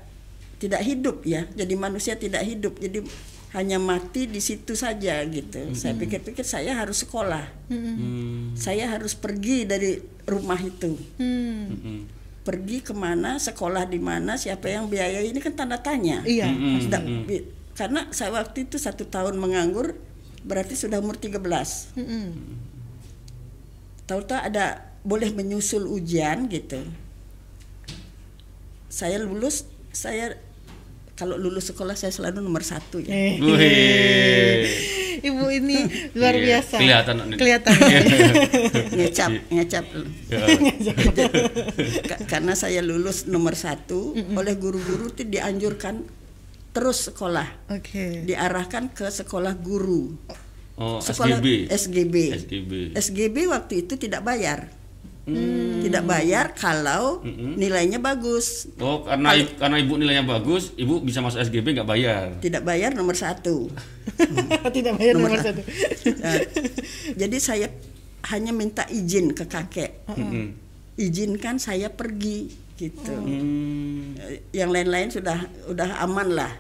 tidak 0.63 0.83
hidup 0.87 1.27
ya. 1.27 1.51
Jadi 1.51 1.75
manusia 1.75 2.15
tidak 2.15 2.47
hidup. 2.47 2.79
Jadi 2.79 3.03
hanya 3.59 3.83
mati 3.83 4.31
di 4.31 4.39
situ 4.39 4.79
saja 4.79 5.19
gitu. 5.27 5.75
Saya 5.75 5.99
pikir-pikir 5.99 6.47
saya 6.47 6.79
harus 6.79 7.03
sekolah. 7.03 7.43
Hmm. 7.67 8.55
Saya 8.55 8.95
harus 8.95 9.19
pergi 9.19 9.67
dari 9.67 9.99
rumah 10.31 10.61
itu. 10.63 10.95
Hmm. 11.19 11.75
Mm-mm. 11.75 11.99
Pergi 12.47 12.81
ke 12.81 12.95
mana, 12.95 13.37
sekolah 13.37 13.85
di 13.85 13.99
mana, 14.01 14.39
siapa 14.39 14.71
yang 14.71 14.87
biayai 14.87 15.35
ini 15.35 15.41
kan 15.43 15.53
tanda 15.59 15.77
tanya. 15.83 16.23
Iya. 16.25 16.49
Sudah- 16.81 17.03
bi- 17.03 17.45
karena 17.75 18.11
saya 18.11 18.35
waktu 18.35 18.67
itu 18.67 18.75
satu 18.79 19.07
tahun 19.07 19.39
menganggur 19.39 19.95
berarti 20.41 20.75
sudah 20.75 20.99
umur 20.99 21.17
13 21.17 21.39
Mm-mm. 21.95 22.27
tahu-tahu 24.05 24.39
ada 24.41 24.65
boleh 25.03 25.31
menyusul 25.31 25.87
ujian 25.87 26.47
gitu 26.47 26.81
saya 28.89 29.19
lulus 29.19 29.65
saya 29.91 30.37
kalau 31.13 31.35
lulus 31.35 31.69
sekolah 31.69 31.93
saya 31.93 32.09
selalu 32.09 32.41
nomor 32.41 32.63
satu 32.63 32.99
ya 32.99 33.11
Eh. 33.11 33.37
Ibu 35.19 35.51
ini 35.51 35.83
luar 36.15 36.31
Iya, 36.33 36.63
biasa. 36.63 36.79
kelihatan. 36.79 37.15
Kelihatan. 37.35 37.75
ngecap 38.95 39.31
ngecap 39.51 39.85
Ya. 40.31 40.47
Ka- 42.09 42.23
karena 42.29 42.55
saya 42.55 42.79
lulus 42.81 43.27
nomor 43.27 43.59
satu 43.59 44.15
oleh 44.15 44.55
guru-guru 44.55 45.11
itu 45.11 45.27
dianjurkan 45.27 46.07
terus 46.79 47.11
sekolah 47.11 47.49
Oke. 47.69 48.23
diarahkan 48.25 48.89
ke 48.89 49.11
sekolah 49.11 49.53
guru 49.53 50.15
Oh, 50.79 51.03
sekolah 51.03 51.43
SGB. 51.43 51.67
SGB 51.67 52.15
SGB. 52.39 52.73
SGB 52.95 53.37
waktu 53.51 53.83
itu 53.83 53.99
tidak 53.99 54.23
bayar 54.23 54.71
tidak 55.79 56.07
bayar 56.07 56.55
kalau 56.55 57.21
nilainya 57.53 57.99
bagus 57.99 58.71
Oh, 58.79 59.03
karena 59.03 59.37
karena 59.59 59.77
ibu 59.77 59.99
nilainya 59.99 60.25
bagus, 60.25 60.73
ibu 60.73 61.03
bisa 61.03 61.21
masuk 61.21 61.43
SGB 61.43 61.77
nggak 61.77 61.85
bayar. 61.85 62.25
tidak 62.39 62.65
bayar 62.65 62.95
nomor 62.95 63.13
satu 63.13 63.69
Tidak 64.77 64.97
bayar 64.97 65.19
nomor, 65.19 65.35
Nomor 65.35 65.45
satu. 65.45 65.61
Nah, 66.17 66.41
jadi 67.13 67.37
saya 67.37 67.69
hanya 68.31 68.51
minta 68.51 68.89
izin 68.89 69.35
ke 69.35 69.45
kakek 69.45 70.07
Mm-mm. 70.09 70.55
izinkan 70.97 71.59
saya 71.59 71.91
pergi 71.91 72.49
gitu 72.79 73.13
Hmm. 73.13 74.15
Yang 74.51 74.71
lain-lain 74.71 75.09
sudah 75.11 75.39
udah 75.67 75.99
aman 76.01 76.29
lah 76.33 76.53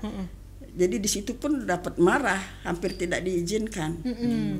jadi 0.70 0.94
di 0.94 1.06
situ 1.06 1.34
pun 1.34 1.62
dapat 1.62 1.96
marah 1.96 2.38
hampir 2.62 2.94
tidak 2.94 3.22
diizinkan 3.22 3.98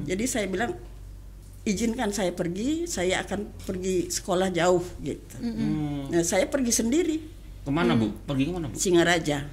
jadi 0.03 0.25
saya 0.25 0.47
bilang 0.47 0.75
izinkan 1.63 2.09
saya 2.11 2.33
pergi 2.33 2.87
saya 2.87 3.21
akan 3.21 3.45
pergi 3.61 4.09
sekolah 4.09 4.49
jauh 4.49 4.81
gitu 5.01 5.37
Hmm. 5.37 6.09
nah, 6.09 6.23
saya 6.23 6.47
pergi 6.47 6.73
sendiri 6.73 7.17
Ke 7.61 7.71
mana 7.71 7.93
bu? 7.93 8.09
Pergi 8.25 8.49
ke 8.49 8.53
mana 8.53 8.67
bu? 8.67 8.75
Singaraja 8.75 9.45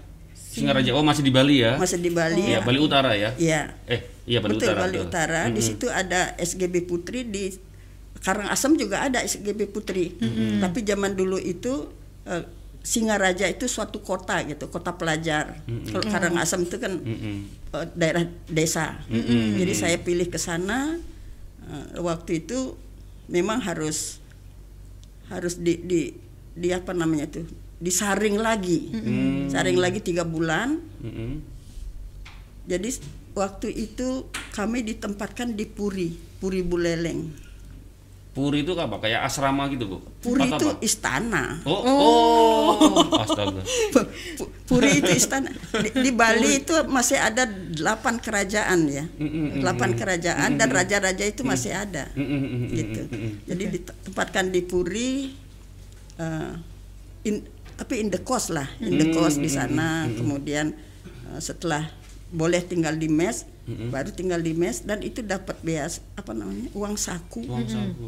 Singaraja. 0.55 0.95
Oh 0.95 1.03
masih 1.03 1.19
di 1.19 1.29
Bali 1.29 1.59
ya? 1.59 1.75
masih 1.75 1.99
di 1.99 2.07
Bali 2.07 2.39
Iya 2.47 2.63
Bali 2.63 2.79
Utara 2.79 3.11
ya? 3.11 3.35
Iya. 3.35 3.75
Eh 3.85 4.07
iya 4.23 4.39
Bali 4.39 4.55
Betul 4.55 4.71
Utara. 4.71 4.79
Bali. 4.87 4.97
Utara. 4.97 5.41
Di 5.51 5.59
situ 5.59 5.91
ada 5.91 6.31
SGB 6.39 6.87
Putri 6.87 7.27
di 7.27 7.51
Karangasem 8.23 8.75
juga 8.75 9.05
ada 9.05 9.21
SGB 9.21 9.69
Putri. 9.69 10.15
Tapi 10.61 10.81
zaman 10.81 11.13
dulu 11.13 11.37
itu 11.37 11.89
eh, 12.25 12.45
Singaraja 12.85 13.49
itu 13.49 13.65
suatu 13.65 13.97
kota 14.05 14.45
gitu, 14.45 14.69
kota 14.69 14.93
pelajar. 14.93 15.57
Kalau 15.89 16.05
Karangasem 16.05 16.69
itu 16.69 16.77
kan 16.77 16.93
Mm-mm. 17.01 17.35
eh, 17.73 17.87
daerah 17.97 18.29
desa. 18.45 19.01
Jadi 19.57 19.73
saya 19.73 19.97
pilih 19.97 20.29
ke 20.29 20.37
sana. 20.37 20.93
eh, 21.65 21.97
waktu 21.97 22.45
itu 22.45 22.77
memang 23.25 23.57
harus 23.57 24.21
harus 25.33 25.57
di 25.57 25.81
di, 25.81 26.13
di 26.53 26.69
apa 26.69 26.93
namanya 26.93 27.25
itu 27.25 27.41
disaring 27.81 28.37
lagi, 28.37 28.93
saring 29.49 29.81
lagi 29.81 29.99
tiga 30.05 30.21
bulan. 30.21 30.77
Mm-mm. 31.01 31.41
Jadi 32.65 32.89
waktu 33.33 33.67
itu 33.73 34.25
kami 34.53 34.85
ditempatkan 34.85 35.53
di 35.53 35.65
Puri, 35.65 36.13
Puri 36.37 36.61
Buleleng. 36.61 37.44
Puri 38.35 38.67
itu 38.67 38.75
apa? 38.75 38.99
Kayak 38.99 39.23
asrama 39.23 39.71
gitu 39.71 39.87
bu? 39.87 39.97
Puri 40.19 40.43
Atau 40.43 40.59
itu 40.59 40.67
apa? 40.67 40.83
istana. 40.83 41.43
Oh, 41.63 41.79
oh. 41.79 43.15
astaga. 43.15 43.63
Pu- 44.35 44.51
Puri 44.67 44.99
itu 44.99 45.07
istana. 45.07 45.47
Di, 45.71 45.89
di 45.95 46.11
Bali 46.11 46.59
itu 46.59 46.75
masih 46.85 47.15
ada 47.15 47.47
delapan 47.47 48.19
kerajaan 48.19 48.91
ya, 48.91 49.07
delapan 49.55 49.95
kerajaan 49.95 50.59
dan 50.59 50.67
raja-raja 50.67 51.23
itu 51.23 51.47
masih 51.47 51.71
ada. 51.71 52.11
Gitu. 52.67 53.07
Jadi 53.47 53.63
ditempatkan 53.71 54.51
di 54.51 54.61
Puri, 54.61 55.31
eh, 56.17 56.53
in- 57.23 57.47
tapi 57.75 58.03
in 58.03 58.11
the 58.11 58.19
coast 58.19 58.51
lah, 58.51 58.67
in 58.79 58.99
the 58.99 59.15
coast 59.15 59.39
di 59.39 59.47
sana. 59.47 60.11
Kemudian 60.11 60.75
eh, 61.31 61.39
setelah 61.39 61.87
boleh 62.27 62.59
tinggal 62.59 62.99
di 62.99 63.07
mes, 63.07 63.47
baru 63.65 64.11
tinggal 64.11 64.43
di 64.43 64.51
mes 64.51 64.83
dan 64.83 64.99
itu 64.99 65.23
dapat 65.23 65.55
beas 65.61 66.03
apa 66.13 66.35
namanya 66.35 66.67
uang 66.73 66.99
saku. 66.99 67.47
Uang 67.47 67.63
saku. 67.63 68.07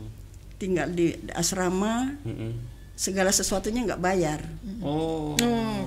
Tinggal 0.57 0.89
di 0.89 1.13
asrama 1.31 2.13
Mm-mm. 2.21 2.51
segala 2.93 3.29
sesuatunya 3.29 3.85
nggak 3.85 3.99
bayar 3.99 4.39
Oh. 4.81 5.33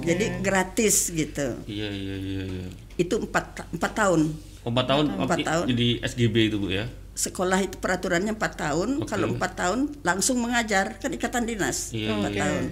jadi 0.01 0.41
gratis 0.41 1.11
gitu 1.11 1.59
Iya 1.67 1.89
iya 1.89 2.15
iya. 2.17 2.43
iya. 2.47 2.67
itu 2.97 3.15
empat 3.19 3.67
empat 3.71 3.93
tahun 3.93 4.21
Empat 4.61 4.85
tahun, 4.87 5.05
Empat 5.17 5.39
tahun. 5.41 5.65
jadi 5.69 5.87
SGB 6.05 6.35
itu 6.49 6.57
bu 6.57 6.69
ya? 6.69 6.85
sekolah 7.11 7.59
itu 7.61 7.77
peraturannya 7.77 8.33
empat 8.33 8.53
tahun 8.57 8.89
Oke. 9.01 9.09
kalau 9.09 9.27
empat 9.31 9.51
tahun 9.55 9.79
langsung 10.01 10.39
mengajar 10.39 10.97
kan 10.97 11.11
ikatan 11.11 11.45
dinas 11.45 11.91
Iya, 11.93 12.15
empat 12.15 12.31
iya. 12.33 12.41
tahun 12.41 12.63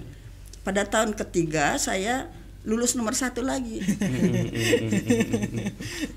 pada 0.62 0.82
tahun 0.84 1.10
ketiga 1.14 1.76
saya 1.76 2.28
lulus 2.62 2.92
nomor 2.92 3.12
satu 3.12 3.40
lagi 3.40 3.80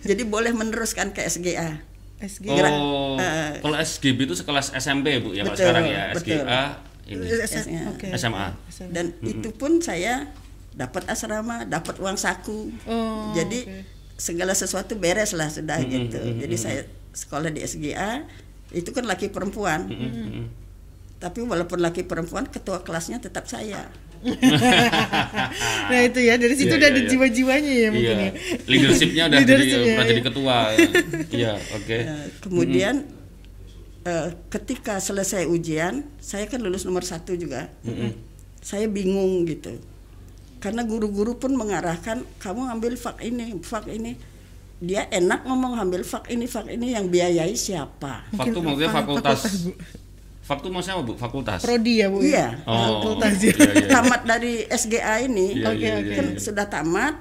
jadi 0.03 0.21
boleh 0.23 0.51
meneruskan 0.51 1.11
ke 1.11 1.23
SGA 1.23 1.79
SG. 2.21 2.45
Oh, 2.47 3.17
eh, 3.17 3.57
kalau 3.57 3.75
SGB 3.75 4.23
itu 4.23 4.35
sekelas 4.35 4.71
SMP 4.73 5.17
bu 5.17 5.33
ya 5.33 5.41
kalau 5.41 5.51
Betul, 5.51 5.65
sekarang 5.65 5.85
ya 5.85 6.03
betul. 6.11 6.37
SGA 6.37 6.63
ini 7.03 7.25
SMA. 7.43 7.81
Oke. 7.89 8.07
SMA. 8.13 8.47
dan 8.89 9.05
itu 9.21 9.49
pun 9.51 9.81
saya 9.81 10.29
dapat 10.71 11.03
asrama 11.05 11.65
dapat 11.65 11.97
uang 11.97 12.15
saku 12.15 12.71
Oh, 12.85 13.33
jadi 13.33 13.59
oke. 13.65 13.81
segala 14.15 14.53
sesuatu 14.53 14.95
beres 14.95 15.33
lah 15.33 15.49
sudah 15.49 15.81
gitu 15.81 16.15
jadi 16.37 16.55
saya 16.55 16.79
sekolah 17.11 17.49
di 17.49 17.59
SGA 17.59 18.23
itu 18.71 18.87
kan 18.89 19.03
laki 19.03 19.27
perempuan 19.27 19.89
Mm-mm. 19.89 20.47
tapi 21.17 21.41
walaupun 21.41 21.81
laki 21.81 22.05
perempuan 22.05 22.45
ketua 22.45 22.79
kelasnya 22.81 23.19
tetap 23.19 23.43
saya 23.45 23.89
Nah 25.89 25.99
itu 26.01 26.19
ya 26.19 26.35
dari 26.35 26.53
situ 26.53 26.69
Iya, 26.69 26.77
udah 26.77 26.87
iya, 26.87 26.93
ada 26.93 27.01
iya. 27.01 27.09
jiwa-jiwanya 27.09 27.73
ya 27.73 27.89
mungkin 27.89 28.17
Iya, 28.17 28.27
ya. 28.27 28.31
leadershipnya 28.65 29.23
udah 29.25 29.37
jadi 29.37 29.43
Leadershipnya, 29.43 29.81
udah 29.81 30.03
iya. 30.03 30.11
jadi 30.11 30.21
ketua. 30.23 30.57
ya. 30.69 30.87
Iya, 31.31 31.53
oke. 31.73 31.97
Eh, 31.97 32.25
kemudian 32.39 32.95
eh, 34.03 34.27
ketika 34.49 34.97
selesai 34.97 35.43
ujian 35.45 35.93
saya 36.17 36.45
kan 36.45 36.59
lulus 36.59 36.83
nomor 36.83 37.03
satu 37.03 37.33
juga 37.33 37.69
saya 38.59 38.85
bingung 38.85 39.45
gitu 39.45 39.73
karena 40.57 40.81
guru-guru 40.81 41.33
pun 41.35 41.51
mengarahkan 41.51 42.21
kamu 42.37 42.69
ambil 42.69 42.93
fak 42.93 43.17
ini 43.19 43.57
fak 43.59 43.89
ini 43.89 44.13
dia 44.77 45.05
enak 45.07 45.41
ngomong 45.43 45.77
ambil 45.79 46.01
fak 46.01 46.29
ini 46.29 46.45
fak 46.45 46.69
ini 46.69 46.93
yang 46.93 47.05
biayai 47.05 47.53
siapa 47.53 48.29
Faktu 48.29 48.57
Mungkin 48.57 48.77
maksudnya 48.77 48.89
fa- 48.89 48.97
fakultas. 49.01 49.41
Faktu 50.41 50.67
maksudnya 50.67 50.97
apa 50.97 51.05
bu? 51.05 51.13
Fakultas. 51.15 51.59
Prodi 51.61 52.01
ya 52.01 52.07
bu. 52.07 52.19
ya? 52.19 52.25
iya 52.25 52.47
Oh, 52.65 52.99
Fakultas. 52.99 53.39
iya, 53.39 53.53
iya, 53.53 53.71
iya. 53.77 53.87
tamat 53.87 54.21
dari 54.23 54.53
SGA 54.65 55.15
ini 55.21 55.55
Iya, 55.55 55.69
Oke, 55.69 55.79
iya, 55.79 55.93
oke. 55.95 56.03
iya, 56.03 56.15
kan 56.17 56.27
iya. 56.27 56.39
sudah 56.39 56.65
tamat 56.67 57.13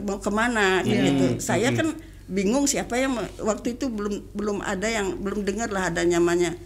mau 0.00 0.18
ke 0.18 0.30
mana 0.30 0.80
kan 0.80 0.88
gitu 0.88 1.26
saya 1.38 1.68
kan 1.70 1.92
bingung 2.24 2.64
siapa 2.64 2.96
yang 2.96 3.12
waktu 3.38 3.76
itu 3.76 3.86
belum 3.86 4.32
belum 4.32 4.58
ada 4.62 4.86
yang 4.86 5.14
belum 5.16 5.42
dengar 5.42 5.68
lah 5.68 5.88
ada 5.88 6.00
namanya 6.00 6.56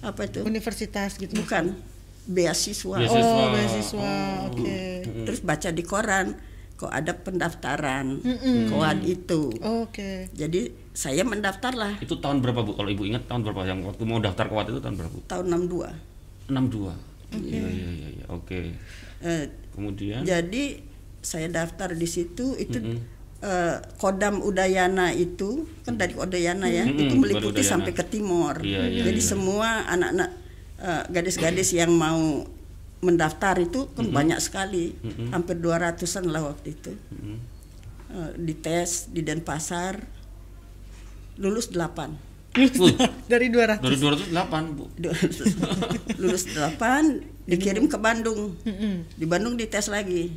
apa 0.00 0.28
itu 0.28 0.44
Universitas 0.44 1.16
gitu. 1.16 1.32
bukan 1.34 1.72
beasiswa 2.24 2.96
Beasiswa. 2.98 3.24
Oh 3.32 3.48
beasiswa. 3.50 4.12
Oke. 4.48 4.80
terus 5.24 5.40
baca 5.40 5.68
di 5.70 5.80
koran 5.80 6.36
kok 6.74 6.88
ada 6.88 7.14
pendaftaran 7.14 8.20
koad 8.68 8.98
itu 9.02 9.48
Oke. 9.62 10.28
jadi 10.30 10.83
saya 10.94 11.26
mendaftar 11.26 11.74
lah 11.74 11.92
Itu 11.98 12.16
tahun 12.16 12.38
berapa 12.38 12.62
bu? 12.62 12.72
Kalau 12.72 12.86
ibu 12.86 13.02
ingat 13.02 13.26
tahun 13.26 13.42
berapa 13.42 13.66
yang 13.66 13.82
waktu 13.82 14.02
mau 14.02 14.18
daftar 14.18 14.46
kuat 14.46 14.70
itu 14.70 14.78
tahun 14.78 14.94
berapa? 14.94 15.10
bu? 15.10 15.20
tahun 15.26 15.44
62 15.50 15.90
62. 16.46 16.94
Iya 17.34 17.66
iya 17.66 17.88
iya 17.90 18.08
iya. 18.14 18.24
Oke. 18.30 18.70
Eh, 19.18 19.44
Kemudian 19.74 20.22
jadi 20.22 20.78
saya 21.18 21.48
daftar 21.48 21.90
di 21.90 22.06
situ 22.06 22.54
itu 22.54 22.78
eh, 23.40 23.76
Kodam 23.96 24.38
Udayana 24.38 25.10
itu 25.10 25.66
kan 25.82 25.96
dari 25.96 26.14
Udayana 26.14 26.68
ya 26.68 26.84
Mm-mm, 26.84 26.94
itu 26.94 27.04
dari 27.10 27.18
meliputi 27.18 27.58
Udayana. 27.58 27.72
sampai 27.74 27.92
ke 27.92 28.04
timur 28.04 28.54
Iya, 28.60 28.86
iya, 28.86 29.02
jadi 29.04 29.18
iya. 29.18 29.26
semua 29.26 29.68
anak-anak 29.88 30.30
eh, 30.78 31.02
gadis-gadis 31.10 31.74
yang 31.74 31.90
mau 31.90 32.46
mendaftar 33.00 33.58
itu 33.58 33.90
kan 33.90 34.08
banyak 34.08 34.38
sekali 34.38 34.94
hampir 35.28 35.58
200-an 35.58 36.24
lah 36.24 36.42
waktu 36.46 36.72
itu 36.72 36.92
Mm-mm. 37.10 37.36
Eh, 38.06 38.30
dites 38.38 39.10
di 39.10 39.20
Denpasar 39.20 39.98
lulus 41.36 41.70
8 41.70 42.34
Wuh, 42.54 42.94
Dari 43.32 43.50
200. 43.50 43.82
dari 43.82 43.96
208 43.98 44.30
bu. 44.78 44.86
lulus 46.22 46.46
8 46.46 47.50
dikirim 47.50 47.90
ke 47.90 47.98
Bandung. 47.98 48.54
Di 49.18 49.26
Bandung 49.26 49.58
dites 49.58 49.90
lagi. 49.90 50.30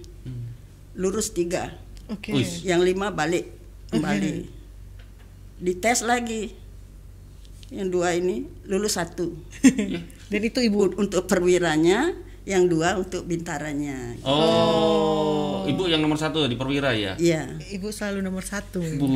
Lulus 0.97 1.29
3 1.29 2.09
Oke. 2.09 2.33
Wis. 2.33 2.65
yang 2.65 2.81
lima 2.81 3.13
balik 3.13 3.53
kembali. 3.93 4.49
Dites 5.61 6.01
lagi. 6.01 6.57
Yang 7.69 7.87
dua 7.91 8.15
ini 8.15 8.49
lulus 8.65 8.97
satu. 8.97 9.37
Dan 10.33 10.41
itu 10.41 10.57
ibu. 10.63 10.89
Untuk 10.97 11.29
perwiranya 11.29 12.17
yang 12.47 12.63
dua 12.65 12.95
untuk 12.95 13.27
bintaranya 13.27 14.15
Oh, 14.23 15.67
ibu 15.67 15.83
yang 15.85 15.99
nomor 15.99 16.15
satu 16.15 16.47
di 16.47 16.55
perwira 16.55 16.95
ya. 16.95 17.13
iya 17.17 17.43
Ibu 17.69 17.91
selalu 17.91 18.23
nomor 18.23 18.41
satu. 18.41 18.79
Bu. 18.79 19.03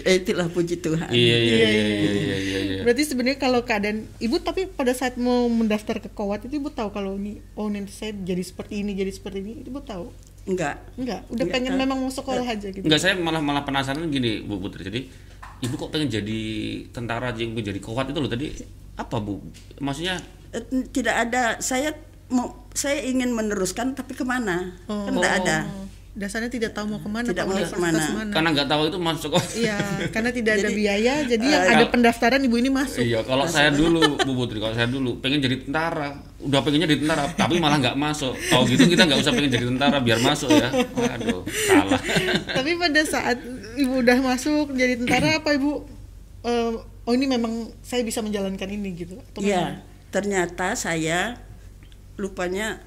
Ya, 0.00 0.12
itulah 0.14 0.48
puji 0.48 0.76
Tuhan 0.78 1.08
Iya 1.08 1.36
iya 1.36 1.56
iya 1.56 1.66
iya 1.66 1.84
iya 1.86 2.36
iya. 2.36 2.58
iya. 2.60 2.80
Berarti 2.82 3.02
sebenarnya 3.02 3.38
kalau 3.38 3.60
keadaan 3.62 4.08
ibu 4.18 4.36
tapi 4.38 4.64
pada 4.66 4.92
saat 4.92 5.16
mau 5.16 5.44
mendaftar 5.46 6.00
ke 6.00 6.08
Kowat 6.10 6.44
itu 6.44 6.56
ibu 6.56 6.68
tahu 6.68 6.88
kalau 6.90 7.16
ini 7.16 7.40
oh 7.54 7.68
nanti 7.68 7.90
saya 7.90 8.12
jadi 8.14 8.40
seperti 8.40 8.80
ini 8.80 8.92
jadi 8.92 9.08
seperti 9.08 9.38
ini 9.38 9.52
ibu 9.62 9.80
tahu 9.80 10.08
enggak 10.42 10.80
enggak 10.96 11.20
udah 11.26 11.36
Enggak 11.38 11.48
pengen 11.50 11.72
tahu. 11.74 11.80
memang 11.80 11.98
mau 11.98 12.10
sekolah 12.10 12.42
aja 12.42 12.66
gitu 12.66 12.80
Enggak 12.82 13.00
saya 13.00 13.14
malah 13.14 13.40
malah 13.40 13.62
penasaran 13.62 14.04
gini 14.08 14.40
Bu 14.40 14.56
Putri. 14.58 14.82
Jadi 14.82 15.00
ibu 15.60 15.74
kok 15.76 15.90
pengen 15.90 16.08
jadi 16.10 16.40
tentara 16.90 17.30
aja 17.30 17.40
yang 17.40 17.52
jadi 17.54 17.76
kuat 17.78 18.08
itu 18.08 18.18
loh 18.18 18.28
tadi 18.28 18.52
apa 18.96 19.16
Bu? 19.16 19.40
Maksudnya 19.78 20.16
tidak 20.90 21.14
ada 21.20 21.42
saya 21.58 21.94
mau 22.26 22.46
saya 22.72 23.02
ingin 23.02 23.30
meneruskan 23.30 23.92
tapi 23.92 24.12
ke 24.12 24.22
mana 24.22 24.74
kan 24.84 25.12
tidak 25.12 25.34
ada 25.40 25.58
Oh, 25.62 25.86
dasarnya 26.12 26.50
tidak 26.50 26.70
tahu 26.72 26.86
mau 26.88 26.98
ke 26.98 27.06
mana 27.06 27.22
Tidak 27.24 27.44
mau 27.44 27.54
ke 27.54 27.78
mana. 27.78 28.02
mana. 28.12 28.32
karena 28.32 28.48
nggak 28.50 28.66
tahu 28.66 28.82
itu 28.84 28.98
masuk 28.98 29.30
kok. 29.32 29.44
iya 29.56 29.78
karena 30.10 30.30
tidak 30.30 30.52
ada 30.56 30.62
Jadi, 30.64 30.74
biaya 30.76 31.14
jadi 31.24 31.38
yang 31.44 31.54
eh, 31.56 31.68
ada 31.68 31.74
kalau- 31.76 31.92
pendaftaran 31.92 32.40
ibu 32.40 32.56
ini 32.56 32.66
masuk 32.68 32.98
Iya, 33.00 33.22
kalau 33.22 33.46
saya 33.46 33.70
dulu 33.70 34.18
Bu 34.18 34.32
Putri, 34.36 34.58
kalau 34.58 34.74
saya 34.74 34.86
dulu 34.86 35.18
pengen 35.18 35.38
jadi 35.38 35.62
tentara, 35.62 36.10
udah 36.40 36.60
pengennya 36.60 36.86
jadi 36.88 37.00
tentara, 37.00 37.24
tapi 37.32 37.54
malah 37.56 37.78
nggak 37.78 37.94
masuk. 37.96 38.34
Kalau 38.34 38.66
gitu 38.66 38.82
kita 38.86 39.02
nggak 39.04 39.18
usah 39.18 39.32
pengen 39.32 39.50
jadi 39.52 39.66
tentara 39.68 39.96
biar 39.98 40.18
masuk 40.20 40.50
ya. 40.50 40.68
Waduh, 40.92 41.40
salah. 41.46 42.00
tapi 42.48 42.70
pada 42.76 43.00
saat 43.04 43.38
ibu 43.76 43.94
udah 43.96 44.18
masuk 44.20 44.66
jadi 44.72 44.94
tentara 44.96 45.38
apa 45.38 45.50
ibu 45.52 45.86
eh, 46.42 46.74
oh 47.00 47.12
ini 47.12 47.26
memang 47.28 47.52
saya 47.80 48.02
bisa 48.02 48.18
menjalankan 48.18 48.66
ini 48.68 48.88
gitu 48.96 49.14
atau 49.16 49.40
memang- 49.40 49.46
Iya, 49.46 49.64
ternyata 50.10 50.74
saya 50.74 51.38
lupanya 52.18 52.82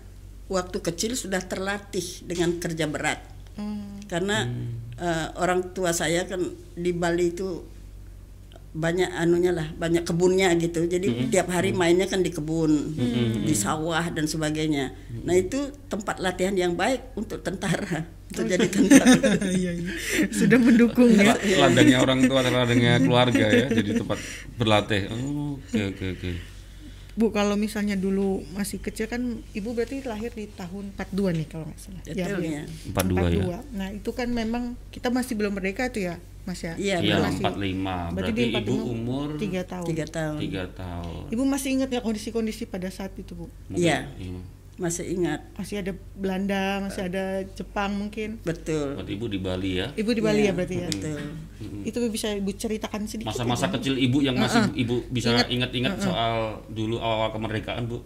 waktu 0.51 0.77
kecil 0.83 1.17
sudah 1.17 1.41
terlatih 1.41 2.23
dengan 2.27 2.59
kerja 2.59 2.85
berat. 2.85 3.19
Hmm. 3.57 3.97
Karena 4.05 4.45
eh, 4.99 5.27
orang 5.39 5.73
tua 5.73 5.95
saya 5.95 6.27
kan 6.29 6.43
di 6.77 6.91
Bali 6.93 7.33
itu 7.33 7.73
banyak 8.73 9.05
anunya 9.13 9.53
lah, 9.53 9.69
banyak 9.77 10.01
kebunnya 10.01 10.49
gitu. 10.57 10.89
Jadi 10.89 11.29
tiap 11.29 11.53
hari 11.53 11.77
mainnya 11.77 12.09
kan 12.09 12.25
di 12.25 12.33
kebun, 12.33 12.97
di 13.45 13.53
sawah 13.53 14.09
dan 14.09 14.25
sebagainya. 14.25 14.89
Nah, 15.21 15.37
itu 15.37 15.69
tempat 15.85 16.17
latihan 16.17 16.57
yang 16.57 16.73
baik 16.73 17.13
untuk 17.13 17.45
tentara, 17.45 18.09
untuk 18.33 18.49
jadi 18.49 18.65
tentara. 18.73 19.37
Iya, 19.45 19.71
iya. 19.77 19.91
sudah 20.33 20.57
mendukung 20.57 21.05
ya 21.13 21.37
Ladangnya 21.37 22.01
orang 22.01 22.25
tua, 22.25 22.41
ladangnya 22.41 22.97
keluarga 22.97 23.45
ya, 23.45 23.69
jadi 23.69 24.01
tempat 24.01 24.17
berlatih. 24.57 25.01
Oh, 25.13 25.61
Oke 25.69 25.93
oke 25.93 26.05
oke. 26.17 26.52
Bu 27.13 27.29
kalau 27.29 27.53
misalnya 27.53 27.93
dulu 27.93 28.41
masih 28.51 28.81
kecil 28.81 29.05
kan 29.05 29.21
ibu 29.53 29.69
berarti 29.71 30.01
lahir 30.01 30.33
di 30.33 30.49
tahun 30.49 30.97
42 30.97 31.37
nih 31.37 31.47
kalau 31.47 31.69
nggak 31.69 31.77
salah. 31.77 32.01
Betul, 32.01 32.37
Bu, 32.37 32.49
ya. 32.49 32.63
42 32.89 33.29
ya. 33.29 33.59
Nah 33.71 33.87
itu 33.93 34.09
kan 34.11 34.27
memang 34.27 34.63
kita 34.89 35.13
masih 35.13 35.37
belum 35.37 35.53
merdeka 35.53 35.93
tuh 35.93 36.01
ya 36.03 36.15
Mas 36.43 36.59
ya. 36.59 36.73
Iya, 36.75 36.99
Iya, 36.99 37.15
Masih- 37.21 37.39
45. 37.39 38.11
Berarti 38.11 38.15
Berarti 38.17 38.33
di 38.35 38.43
ibu 38.49 38.73
45 38.75 38.91
umur 38.91 39.27
tiga 39.37 39.61
tahun. 39.63 39.85
Tiga 39.87 40.05
tahun. 40.09 40.39
3 40.41 40.63
tahun. 40.73 41.23
Ibu 41.31 41.43
masih 41.45 41.69
ingat 41.71 41.87
nggak 41.87 42.03
kondisi-kondisi 42.03 42.63
pada 42.65 42.89
saat 42.89 43.13
itu 43.13 43.31
bu? 43.31 43.45
Iya. 43.69 44.09
Masih 44.73 45.05
ingat, 45.05 45.45
Masih 45.53 45.85
ada 45.85 45.93
Belanda, 46.17 46.81
masih 46.81 47.05
ada 47.05 47.45
Jepang 47.53 47.93
mungkin. 47.93 48.41
betul. 48.41 48.97
Berarti 48.97 49.13
ibu 49.13 49.25
di 49.29 49.37
Bali 49.37 49.71
ya. 49.77 49.87
Ibu 49.93 50.11
di 50.11 50.21
Bali 50.21 50.41
Iya, 50.41 50.49
ya 50.49 50.53
berarti 50.57 50.75
ya. 50.81 50.87
Betul. 50.89 51.21
Itu 51.85 51.97
bisa 52.09 52.27
ibu 52.33 52.49
ceritakan 52.49 53.05
sedikit. 53.05 53.29
Masa-masa 53.29 53.69
aja. 53.69 53.77
kecil 53.77 53.95
ibu 53.95 54.19
yang 54.19 54.33
masih 54.33 54.65
Uh-uh. 54.65 54.73
ibu 54.73 54.95
bisa 55.07 55.29
Ingat. 55.29 55.47
ingat-ingat 55.53 55.93
soal 56.01 56.65
dulu 56.67 56.97
awal-awal 56.97 57.29
kemerdekaan, 57.31 57.85
Bu. 57.85 58.01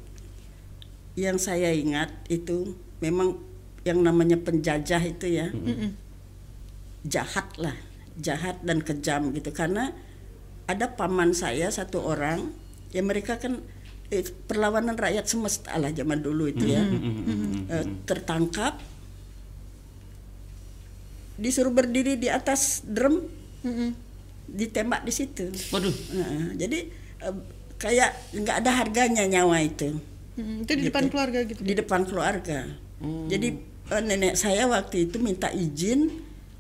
yang 1.18 1.42
saya 1.42 1.74
ingat 1.74 2.14
itu 2.30 2.78
memang 3.02 3.42
yang 3.82 4.06
namanya 4.06 4.38
penjajah 4.38 5.02
itu 5.02 5.26
ya 5.26 5.50
jahat 7.02 7.48
lah 7.58 7.74
jahat 8.18 8.62
dan 8.62 8.82
kejam 8.82 9.34
gitu 9.34 9.50
karena 9.50 9.94
ada 10.66 10.94
paman 10.94 11.32
saya 11.32 11.72
satu 11.72 12.04
orang 12.04 12.52
ya 12.92 13.02
mereka 13.02 13.42
kan 13.42 13.64
eh, 14.10 14.22
perlawanan 14.46 14.96
rakyat 14.96 15.26
semesta 15.26 15.76
lah 15.76 15.92
zaman 15.92 16.20
dulu 16.20 16.48
itu 16.48 16.66
ya 16.66 16.84
Eh, 17.68 17.86
tertangkap 18.04 18.80
disuruh 21.38 21.70
berdiri 21.70 22.18
di 22.18 22.28
atas 22.28 22.82
drum 22.84 23.22
Mm-mm. 23.62 23.94
ditembak 24.48 25.04
di 25.04 25.12
situ 25.12 25.52
Waduh. 25.70 25.94
Nah, 26.14 26.56
jadi 26.56 26.88
eh, 27.22 27.36
kayak 27.78 28.10
nggak 28.34 28.58
ada 28.58 28.72
harganya 28.76 29.24
nyawa 29.26 29.62
itu 29.62 29.92
Mm, 30.38 30.70
itu 30.70 30.74
di 30.78 30.84
depan 30.86 31.02
Gitu. 31.02 31.12
keluarga 31.12 31.40
gitu. 31.44 31.62
di 31.66 31.74
depan 31.74 32.02
keluarga. 32.06 32.60
Jadi 33.26 33.48
eh, 33.90 34.02
nenek 34.06 34.38
saya 34.38 34.70
waktu 34.70 35.10
itu 35.10 35.18
minta 35.18 35.50
izin 35.50 36.14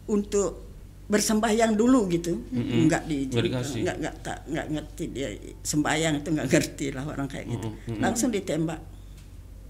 untuk 0.10 0.67
bersembahyang 1.08 1.74
dulu 1.74 2.08
gitu, 2.08 2.36
nggak 2.52 3.04
diizin, 3.06 3.32
Nggak 3.32 3.46
dikasih. 3.48 3.82
nggak 3.82 3.96
nggak 3.98 4.16
tak 4.22 4.38
nggak 4.46 4.68
ngerti 4.70 5.04
dia 5.10 5.28
sembahyang 5.62 6.14
itu 6.18 6.30
nggak 6.30 6.48
ngerti 6.48 6.86
lah 6.92 7.04
orang 7.04 7.26
kayak 7.26 7.46
gitu, 7.48 7.70
langsung 7.96 8.28
ditembak. 8.28 8.80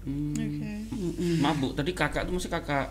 Oke. 0.02 0.72
Maaf 1.38 1.56
Bu, 1.56 1.70
tadi 1.72 1.92
kakak 1.92 2.24
itu 2.24 2.32
masih 2.32 2.50
kakak, 2.50 2.86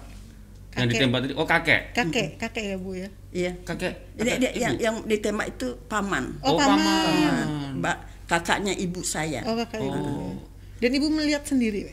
yang 0.72 0.86
Kakek. 0.86 0.92
ditembak 0.94 1.20
tadi. 1.20 1.34
Oh, 1.34 1.44
kakek. 1.44 1.82
Kakek, 1.92 2.28
kakek 2.38 2.64
ya 2.66 2.78
bu 2.78 2.92
ya. 2.94 3.10
Iya. 3.30 3.52
Kakek. 3.62 3.94
Kakek 4.16 4.36
dia, 4.38 4.50
ibu. 4.50 4.62
yang 4.62 4.74
yang 4.78 4.96
ditembak 5.04 5.48
itu 5.50 5.68
paman, 5.86 6.38
Oh, 6.40 6.56
paman. 6.56 6.78
paman, 6.78 7.48
mbak 7.78 7.98
kakaknya 8.26 8.72
ibu 8.72 9.02
saya. 9.02 9.44
Oh 9.44 9.56
kakak 9.56 9.82
ibu. 9.82 9.98
ya. 9.98 10.32
Dan 10.78 10.92
ibu 10.94 11.08
melihat 11.10 11.44
sendiri. 11.44 11.92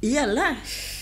Iyalah, 0.00 0.56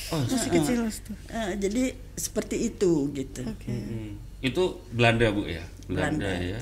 Oh, 0.09 0.25
Masih 0.25 0.49
kecil 0.51 0.81
Mas, 0.83 1.05
tuh. 1.05 1.13
Eh, 1.29 1.53
jadi 1.61 1.83
seperti 2.17 2.57
itu 2.65 3.13
gitu. 3.13 3.45
Oke. 3.45 3.69
hmm. 3.69 4.17
Itu 4.41 4.63
Belanda 4.91 5.29
Bu 5.31 5.45
ya. 5.45 5.65
Belanda, 5.85 6.23
Belanda. 6.23 6.47
ya. 6.47 6.61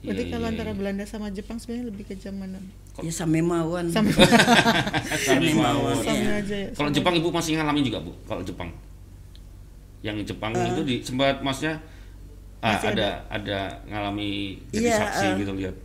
Berarti 0.00 0.22
Iya, 0.22 0.32
kalau 0.32 0.44
iya, 0.44 0.52
antara 0.52 0.70
iya. 0.70 0.76
Belanda 0.76 1.04
sama 1.04 1.26
Jepang 1.30 1.56
sebenarnya 1.56 1.86
lebih 1.88 2.04
kejam 2.04 2.34
mana? 2.34 2.60
Ya 2.98 3.10
sampai 3.10 3.40
mawon. 3.46 3.88
Sama 3.88 4.10
mawon. 5.54 5.94
Iya. 5.94 6.04
sama 6.04 6.32
aja 6.38 6.56
ya. 6.56 6.68
Kalau 6.72 6.90
Jepang 6.90 7.14
ibu 7.14 7.28
masih 7.30 7.56
ngalamin 7.56 7.84
juga 7.84 7.98
bu. 8.00 8.12
Kalau 8.24 8.42
Jepang, 8.42 8.68
yang 10.00 10.16
Jepang 10.20 10.52
itu 10.52 10.80
di 10.82 10.96
sempat 11.00 11.40
maksudnya 11.40 11.80
ah, 12.60 12.76
Masih 12.76 12.88
ada 12.92 13.08
ada 13.28 13.58
ngalami 13.86 14.60
jadi 14.68 14.84
Iya, 14.84 14.96
saksi 15.00 15.26
eh. 15.26 15.34
gitu 15.40 15.52
lihat. 15.54 15.76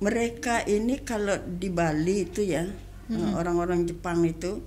mereka 0.00 0.64
ini 0.64 1.00
kalau 1.00 1.36
di 1.36 1.68
Bali 1.68 2.24
itu 2.24 2.40
ya 2.40 2.64
eh, 3.06 3.32
orang-orang 3.36 3.84
Jepang 3.84 4.24
itu 4.24 4.60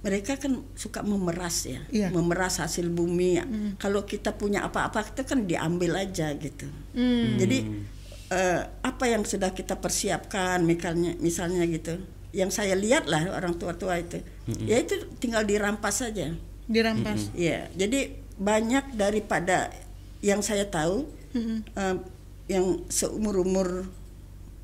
mereka 0.00 0.40
kan 0.40 0.64
suka 0.72 1.04
memeras 1.04 1.68
ya, 1.68 1.84
Iya. 1.92 2.08
memeras 2.08 2.56
hasil 2.58 2.88
bumi. 2.88 3.36
ya. 3.36 3.44
Kalau 3.76 4.08
kita 4.08 4.32
punya 4.32 4.64
apa-apa 4.64 5.04
itu 5.04 5.22
kan 5.28 5.44
diambil 5.44 6.00
aja 6.00 6.32
gitu. 6.40 6.64
Hmm. 6.96 7.36
Jadi 7.36 7.58
eh, 8.30 8.62
apa 8.62 9.04
yang 9.10 9.26
sudah 9.26 9.50
kita 9.52 9.76
persiapkan, 9.76 10.62
misalnya, 10.62 11.18
misalnya 11.18 11.66
gitu, 11.66 11.98
yang 12.30 12.48
saya 12.48 12.78
lihat 12.78 13.10
lah 13.10 13.26
orang 13.34 13.58
tua-tua 13.58 13.98
itu, 13.98 14.22
ya 14.64 14.78
itu 14.78 14.94
tinggal 15.18 15.42
dirampas 15.42 15.98
saja. 16.06 16.30
Dirampas. 16.70 17.34
Ya, 17.34 17.66
jadi 17.74 18.14
banyak 18.38 18.94
daripada 18.94 19.74
yang 20.22 20.40
saya 20.40 20.70
tahu 20.70 21.10
eh, 21.74 21.96
yang 22.46 22.86
seumur 22.86 23.42
umur 23.42 23.90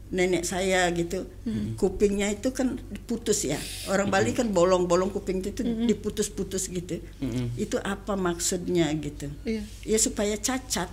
nenek 0.06 0.46
saya 0.46 0.86
gitu, 0.94 1.26
kupingnya 1.74 2.30
itu 2.30 2.54
kan 2.54 2.78
diputus 2.78 3.42
ya. 3.42 3.58
Orang 3.90 4.06
Bali 4.06 4.30
kan 4.30 4.54
bolong-bolong 4.54 5.10
kuping 5.10 5.42
itu 5.42 5.62
diputus-putus 5.62 6.70
gitu. 6.70 7.02
Itu 7.58 7.82
apa 7.82 8.14
maksudnya 8.14 8.86
gitu? 8.94 9.26
Iya. 9.42 9.66
Ya 9.82 9.98
supaya 9.98 10.38
cacat 10.38 10.86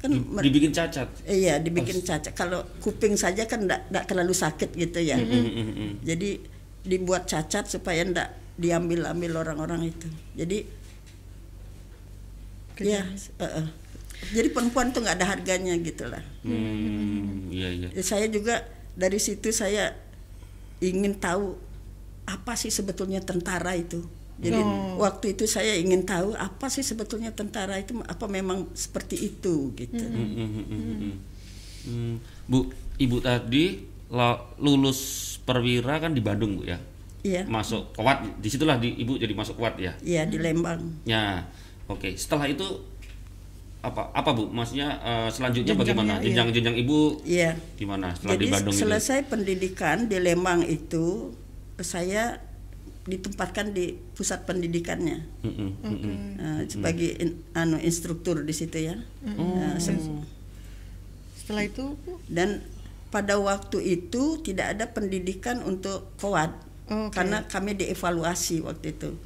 kan. 0.00 0.10
Dibikin 0.40 0.72
cacat. 0.72 1.08
Iya, 1.28 1.60
dibikin 1.60 2.00
cacat. 2.00 2.32
Kalau 2.32 2.64
kuping 2.80 3.20
saja 3.20 3.44
kan 3.44 3.68
enggak 3.68 4.08
terlalu 4.08 4.32
sakit 4.32 4.72
gitu 4.72 5.00
ya. 5.00 5.20
Mm-mm. 5.20 6.00
Jadi 6.00 6.40
dibuat 6.84 7.28
cacat 7.28 7.68
supaya 7.68 8.00
enggak 8.00 8.32
diambil-ambil 8.56 9.44
orang-orang 9.44 9.92
itu. 9.92 10.08
Jadi 10.36 10.64
ya, 12.80 13.04
eh, 13.38 13.44
eh. 13.44 13.66
Jadi 14.30 14.48
perempuan 14.48 14.90
tuh 14.90 15.02
nggak 15.02 15.16
ada 15.18 15.26
harganya 15.28 15.74
gitu 15.76 16.06
lah. 16.06 16.22
Hmm, 16.42 17.50
iya 17.50 17.68
iya. 17.68 17.88
Ya, 17.90 18.02
Saya 18.02 18.26
juga 18.26 18.64
dari 18.94 19.18
situ 19.18 19.50
saya 19.50 19.92
ingin 20.78 21.16
tahu 21.16 21.58
apa 22.24 22.54
sih 22.54 22.68
sebetulnya 22.68 23.20
tentara 23.20 23.74
itu. 23.74 24.00
Jadi 24.34 24.58
Oh. 24.58 24.98
waktu 24.98 25.38
itu 25.38 25.46
saya 25.46 25.78
ingin 25.78 26.02
tahu 26.02 26.34
apa 26.34 26.66
sih 26.66 26.82
sebetulnya 26.82 27.30
tentara 27.30 27.78
itu 27.78 27.94
apa 28.02 28.26
memang 28.26 28.66
seperti 28.74 29.30
itu 29.30 29.70
gitu. 29.74 30.02
Hmm, 30.02 30.26
hmm, 30.34 30.48
hmm, 30.50 30.64
hmm, 30.66 30.94
hmm. 30.98 31.14
Hmm, 31.84 32.14
Bu, 32.44 32.66
ibu 32.96 33.20
tadi 33.20 33.84
lulus 34.58 35.00
perwira 35.42 35.98
kan 35.98 36.14
di 36.14 36.22
Bandung 36.22 36.58
bu 36.58 36.64
ya. 36.64 36.78
Iya. 37.24 37.48
masuk 37.48 37.96
kuat 37.96 38.20
di 38.36 38.52
situlah 38.52 38.76
di 38.76 39.00
ibu 39.00 39.16
jadi 39.16 39.32
masuk 39.32 39.56
kuat 39.56 39.80
ya 39.80 39.96
Iya 40.04 40.28
di 40.28 40.36
Lembang. 40.36 41.00
ya 41.08 41.40
oke 41.88 42.12
setelah 42.20 42.44
itu 42.44 42.60
apa 43.84 44.08
apa 44.10 44.30
bu 44.32 44.48
maksudnya 44.48 44.96
eh, 44.98 45.28
selanjutnya 45.28 45.76
Jenjangnya, 45.76 45.92
bagaimana 45.94 46.12
iya. 46.16 46.24
jenjang 46.24 46.48
jenjang 46.50 46.76
ibu 46.78 46.98
Iya. 47.22 47.50
gimana 47.76 48.06
setelah 48.10 48.32
Jadi 48.32 48.40
di 48.40 48.50
Bandung 48.50 48.72
itu 48.72 48.80
selesai 48.80 49.18
pendidikan 49.24 49.96
di 50.08 50.16
Lembang 50.16 50.60
itu 50.64 51.36
saya 51.76 52.40
ditempatkan 53.04 53.70
di 53.70 53.92
pusat 54.16 54.48
pendidikannya 54.48 55.20
Mm-mm, 55.44 55.70
mm-mm. 55.78 56.14
eh, 56.40 56.62
sebagai 56.64 57.10
in- 57.14 57.44
anu 57.52 57.76
instruktur 57.76 58.40
di 58.40 58.50
situ 58.50 58.80
ya. 58.80 58.96
Nah, 59.22 59.76
se- 59.76 60.00
Setelah 61.36 61.68
itu 61.68 61.92
Bu, 62.00 62.16
dan 62.24 62.64
pada 63.12 63.36
waktu 63.36 64.00
itu 64.00 64.40
tidak 64.40 64.74
ada 64.74 64.88
pendidikan 64.88 65.60
untuk 65.60 66.08
kowat 66.16 66.56
Oh, 66.84 67.08
oke. 67.08 67.16
karena 67.16 67.48
kami 67.48 67.80
dievaluasi 67.80 68.60
waktu 68.60 68.92
itu. 68.92 69.16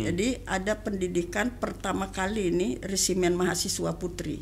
Jadi 0.00 0.40
ada 0.48 0.80
pendidikan 0.80 1.52
pertama 1.60 2.08
kali 2.08 2.48
ini 2.48 2.80
resimen 2.80 3.36
mahasiswa 3.36 4.00
putri. 4.00 4.40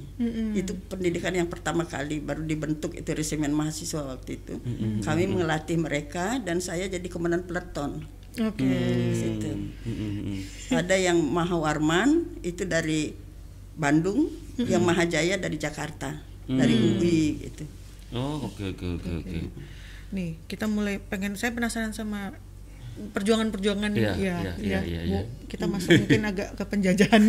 Itu 0.54 0.78
pendidikan 0.86 1.34
yang 1.34 1.50
pertama 1.50 1.90
kali 1.90 2.22
baru 2.22 2.46
dibentuk 2.46 2.94
itu 2.94 3.10
resimen 3.10 3.50
mahasiswa 3.50 4.14
waktu 4.14 4.38
itu. 4.38 4.54
Kami 5.02 5.22
mengelatih 5.26 5.82
mereka 5.82 6.38
dan 6.38 6.62
saya 6.62 6.86
jadi 6.86 7.02
komandan 7.10 7.42
peleton 7.42 8.06
Oke. 8.38 8.62
di 8.62 9.14
situ. 9.18 9.50
Mm-mm, 9.50 10.10
mm-mm. 10.22 10.38
Ada 10.70 10.94
yang 10.94 11.18
Mahawarman 11.18 12.38
itu 12.46 12.62
dari 12.70 13.10
Bandung, 13.74 14.30
yang 14.62 14.86
Mahajaya 14.86 15.42
dari 15.42 15.58
Jakarta, 15.58 16.22
dari 16.46 16.74
UI 16.74 17.50
gitu. 17.50 17.64
oh 18.10 18.46
oke 18.46 18.74
oke 18.74 18.86
oke 18.98 19.10
oke 19.22 19.38
Nih, 20.10 20.34
kita 20.50 20.66
mulai 20.66 20.98
pengen 20.98 21.38
saya 21.38 21.54
penasaran 21.54 21.94
sama 21.94 22.34
perjuangan-perjuangan 23.10 23.90
Iya, 23.96 24.12
ya, 24.14 24.16
iya, 24.18 24.36
ya, 24.60 24.80
iya, 24.84 25.00
Bu. 25.02 25.08
iya. 25.08 25.20
Kita 25.48 25.64
masuk 25.66 25.90
mungkin 26.04 26.22
agak 26.28 26.48
ke 26.54 26.64
penjajahan. 26.68 27.20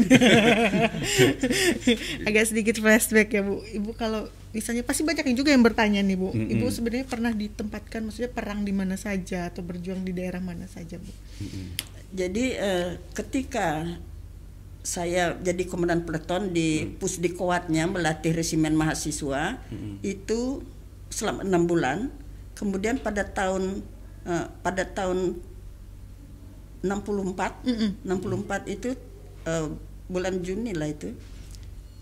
agak 2.27 2.43
sedikit 2.45 2.75
flashback 2.77 3.31
ya, 3.31 3.41
Bu. 3.41 3.63
Ibu 3.63 3.95
kalau 3.95 4.27
misalnya 4.51 4.83
pasti 4.83 5.07
banyak 5.07 5.23
yang 5.31 5.37
juga 5.39 5.55
yang 5.55 5.63
bertanya 5.63 6.03
nih, 6.03 6.17
Bu. 6.19 6.35
Ibu 6.35 6.67
sebenarnya 6.69 7.07
pernah 7.07 7.31
ditempatkan 7.31 8.03
maksudnya 8.05 8.31
perang 8.31 8.67
di 8.67 8.75
mana 8.75 8.99
saja 8.99 9.47
atau 9.47 9.63
berjuang 9.63 10.03
di 10.03 10.11
daerah 10.11 10.43
mana 10.43 10.67
saja, 10.67 10.99
Bu? 10.99 11.11
Jadi 12.11 12.45
eh, 12.59 12.99
ketika 13.15 13.87
saya 14.81 15.37
jadi 15.37 15.61
komandan 15.69 16.09
peleton 16.09 16.57
di 16.57 16.89
pusdikowatnya 16.97 17.85
melatih 17.85 18.33
resimen 18.33 18.73
mahasiswa 18.73 19.61
itu 20.01 20.65
selama 21.13 21.45
enam 21.45 21.69
bulan. 21.69 22.09
Kemudian 22.57 22.97
pada 23.01 23.25
tahun 23.25 23.81
eh, 24.25 24.45
pada 24.61 24.85
tahun 24.85 25.41
64 26.81 28.01
64 28.03 28.05
itu 28.67 28.89
eh, 29.45 29.67
bulan 30.05 30.41
Juni 30.41 30.73
lah 30.73 30.89
itu 30.89 31.13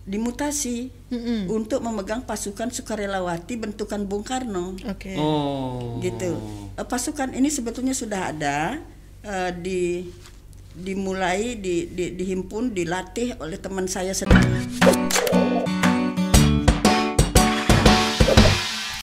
dimutasi 0.09 0.89
Mm-mm. 1.13 1.45
untuk 1.53 1.85
memegang 1.85 2.25
pasukan 2.25 2.73
sukarelawati 2.73 3.61
bentukan 3.61 4.09
Bung 4.09 4.25
Karno 4.25 4.73
Oke. 4.89 5.13
oh 5.13 6.01
gitu. 6.01 6.33
Eh, 6.73 6.81
Pasukan 6.81 7.37
ini 7.37 7.53
sebetulnya 7.53 7.93
sudah 7.93 8.33
ada 8.33 8.81
eh, 9.21 9.51
di 9.53 10.09
dimulai 10.73 11.59
di, 11.59 11.85
di- 11.91 12.15
dihimpun 12.15 12.73
dilatih 12.73 13.37
oleh 13.37 13.59
teman 13.59 13.85
saya 13.85 14.15
sendiri. 14.15 14.98